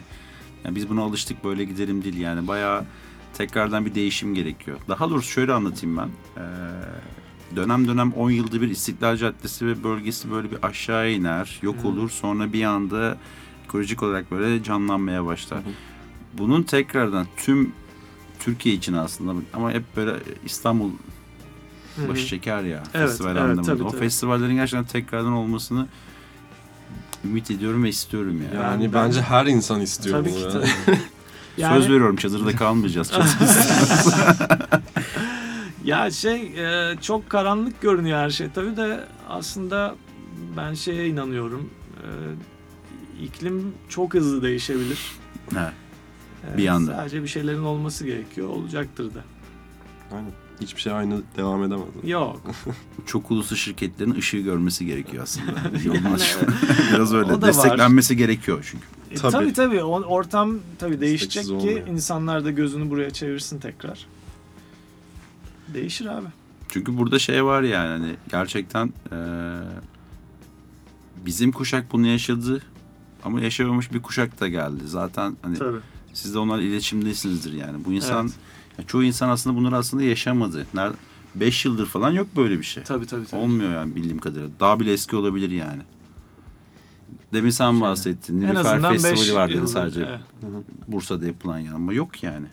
[0.66, 0.76] yani.
[0.76, 2.48] Biz buna alıştık böyle gidelim değil yani.
[2.48, 2.86] Bayağı
[3.34, 4.78] tekrardan bir değişim gerekiyor.
[4.88, 6.10] Daha doğrusu şöyle anlatayım ben.
[6.38, 11.86] Ee, dönem dönem 10 yılda bir İstiklal Caddesi ve bölgesi böyle bir aşağı iner, yok
[11.86, 12.10] olur.
[12.10, 13.18] Sonra bir anda
[13.66, 15.60] ekolojik olarak böyle canlanmaya başlar.
[16.34, 17.72] Bunun tekrardan tüm
[18.40, 20.14] Türkiye için aslında ama hep böyle
[20.46, 20.92] İstanbul
[22.10, 23.62] başı çeker ya Evet, festival evet, anlamında.
[23.62, 24.00] tabii, o tabii.
[24.00, 25.88] festivallerin gerçekten tekrardan olmasını
[27.26, 28.56] ümit ediyorum ve istiyorum yani.
[28.64, 30.54] Yani Yani bence her insan istiyor Tabii bunu ki
[30.86, 30.98] tabii.
[31.58, 33.12] Yani- Söz veriyorum çadırda kalmayacağız.
[35.84, 39.96] Ya şey e, çok karanlık görünüyor her şey tabii de aslında
[40.58, 41.70] ben şeye inanıyorum.
[41.98, 42.08] E,
[43.24, 45.00] iklim çok hızlı değişebilir.
[45.54, 45.60] He.
[46.54, 46.92] E, Bir anda.
[46.96, 48.48] Sadece bir şeylerin olması gerekiyor.
[48.50, 49.20] Olacaktır da.
[50.12, 50.32] Aynen.
[50.62, 51.86] Hiçbir şey aynı devam edemez.
[52.04, 52.42] Yok.
[53.06, 55.52] Çok uluslu şirketlerin ışığı görmesi gerekiyor aslında.
[55.86, 56.38] Yani, Olmaz.
[56.94, 57.26] Biraz öyle.
[57.26, 57.48] o da var.
[57.48, 58.86] Desteklenmesi gerekiyor çünkü.
[59.12, 59.32] E, Tabii.
[59.32, 59.84] tabii tabii.
[59.84, 61.88] O, ortam tabii değişecek Desteksiz ki olmuyor.
[61.88, 64.06] insanlar da gözünü buraya çevirsin tekrar.
[65.74, 66.28] Değişir abi.
[66.70, 69.18] Çünkü burada şey var yani hani gerçekten eee,
[71.26, 72.62] bizim kuşak bunu yaşadı
[73.24, 74.82] ama yaşamamış bir kuşak da geldi.
[74.86, 75.78] Zaten hani Tabii.
[76.14, 77.86] siz de onlarla iletişimdesinizdir yani.
[77.86, 78.36] Bu insan Evet.
[78.80, 80.66] Ya çoğu insan aslında bunları aslında yaşamadı.
[80.74, 80.96] Nerede
[81.36, 82.84] 5 yıldır falan yok böyle bir şey.
[82.84, 83.26] Tabii tabii.
[83.26, 83.42] tabii.
[83.42, 84.50] Olmuyor yani bildiğim kadarıyla.
[84.60, 85.82] Daha bile eski olabilir yani.
[87.34, 88.42] Demin sen bahsettin.
[88.42, 89.72] en azından 5 Festivali var dedin yıldır.
[89.74, 90.02] sadece.
[90.10, 90.20] Evet.
[90.88, 92.48] Bursa'da yapılan yani ama yok yani.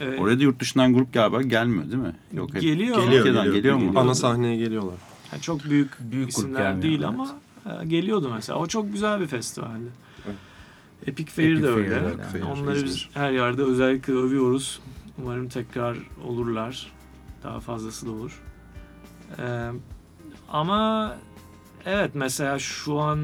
[0.00, 2.14] E, Oraya da yurt dışından grup galiba gelmiyor değil mi?
[2.32, 2.96] Yok Geliyor.
[2.96, 3.80] Türkiye'den Geliyor, geliyor, mu?
[3.86, 4.02] geliyor.
[4.02, 4.94] Ana sahneye geliyorlar.
[5.32, 7.04] Yani çok büyük Büyük grup isimler gelmiyor, değil evet.
[7.08, 7.36] ama
[7.82, 8.58] e, geliyordu mesela.
[8.58, 9.90] O çok güzel bir festivaldi.
[11.06, 11.94] Epic Fair Epic de Fair öyle.
[11.94, 14.80] öyle, Yani Fair, Onları biz her yerde özellikle övüyoruz.
[15.18, 16.92] Umarım tekrar olurlar.
[17.42, 18.40] Daha fazlası da olur.
[19.38, 19.70] Ee,
[20.48, 21.16] ama
[21.86, 23.20] evet mesela şu an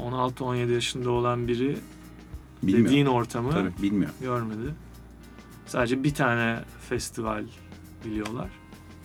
[0.00, 1.76] 16-17 yaşında olan biri
[2.62, 2.84] Bilmiyor.
[2.88, 4.10] dediğin ortamı Tabii bilmiyor.
[4.20, 4.74] görmedi.
[5.66, 7.44] Sadece bir tane festival
[8.04, 8.48] biliyorlar.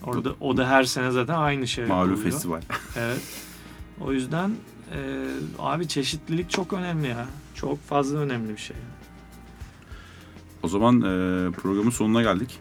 [0.02, 2.18] Orada o da her sene zaten aynı şey Malum oluyor.
[2.24, 2.60] festival.
[2.98, 3.20] Evet.
[4.00, 4.50] O yüzden
[4.94, 5.26] e,
[5.58, 7.26] abi çeşitlilik çok önemli ya.
[7.54, 8.76] Çok fazla önemli bir şey.
[10.62, 12.58] O zaman e, programın sonuna geldik.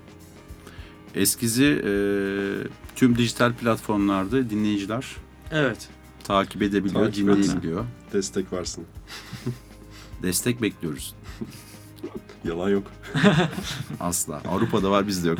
[1.15, 1.91] Eskizi e,
[2.95, 5.06] tüm dijital platformlarda dinleyiciler
[5.52, 5.90] Evet.
[6.24, 7.86] takip edebiliyor, Takip dinleyebiliyor.
[8.14, 8.86] Destek versin.
[10.24, 11.15] Destek bekliyoruz.
[12.45, 12.88] Yalan yok.
[13.99, 14.41] Asla.
[14.48, 15.40] Avrupa'da var bizde yok.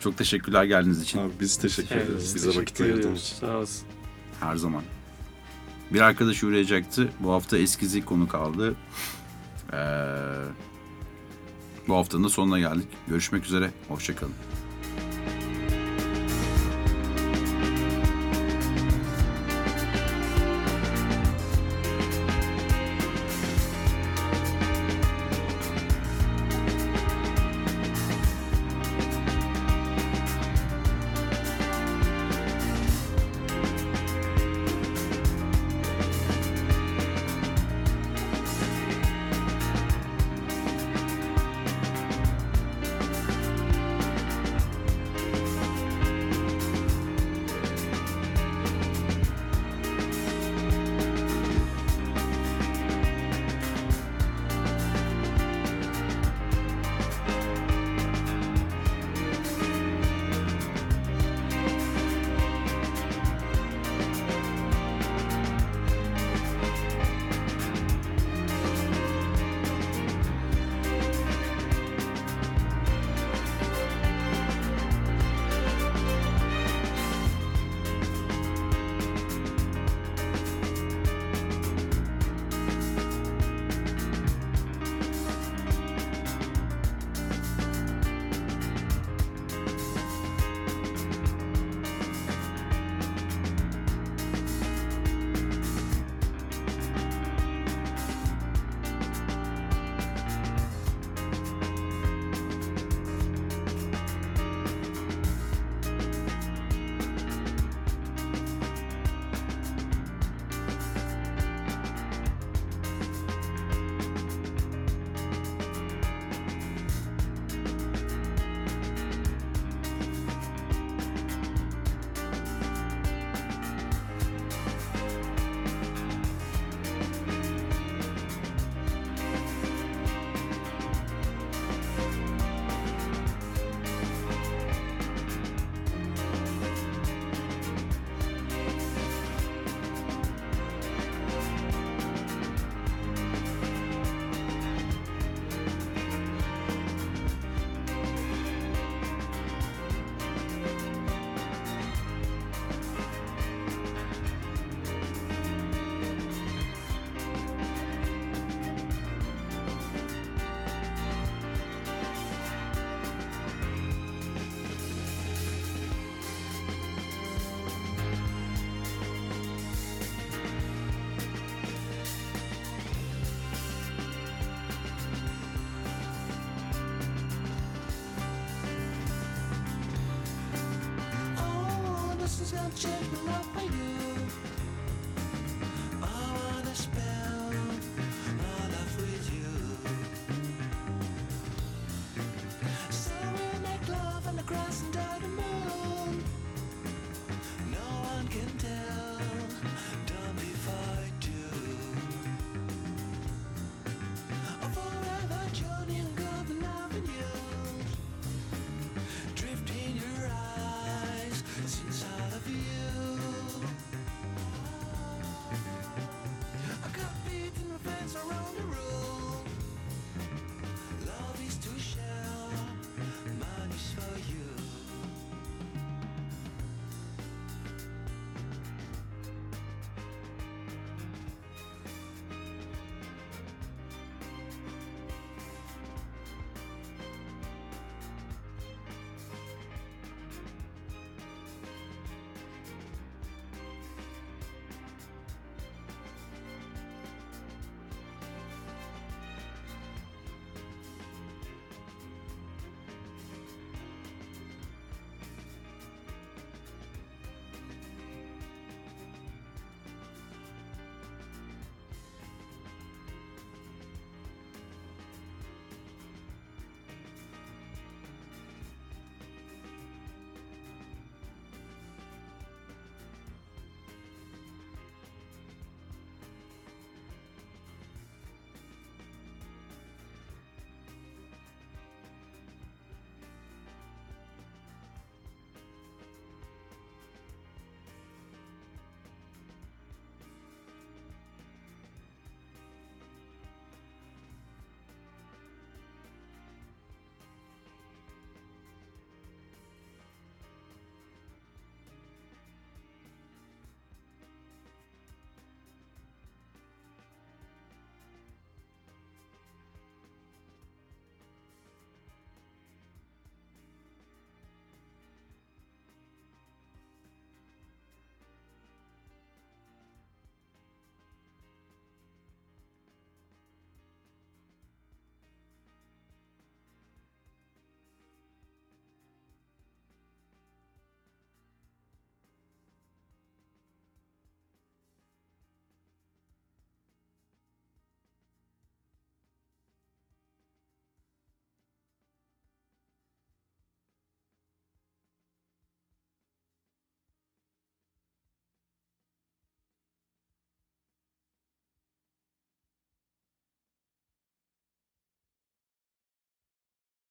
[0.00, 1.18] Çok teşekkürler geldiğiniz için.
[1.18, 2.34] Abi biz teşekkür Evet, ederiz.
[2.34, 3.22] Bize teşekkür vakit ayırdığın ediyoruz.
[3.22, 3.36] için.
[3.36, 3.86] Sağ olasın.
[4.40, 4.82] Her zaman.
[5.92, 7.08] Bir arkadaş uğrayacaktı.
[7.20, 8.76] Bu hafta eskizi konu kaldı.
[9.72, 9.76] Ee,
[11.88, 12.88] bu haftanın da sonuna geldik.
[13.08, 13.70] Görüşmek üzere.
[13.88, 14.34] Hoşçakalın.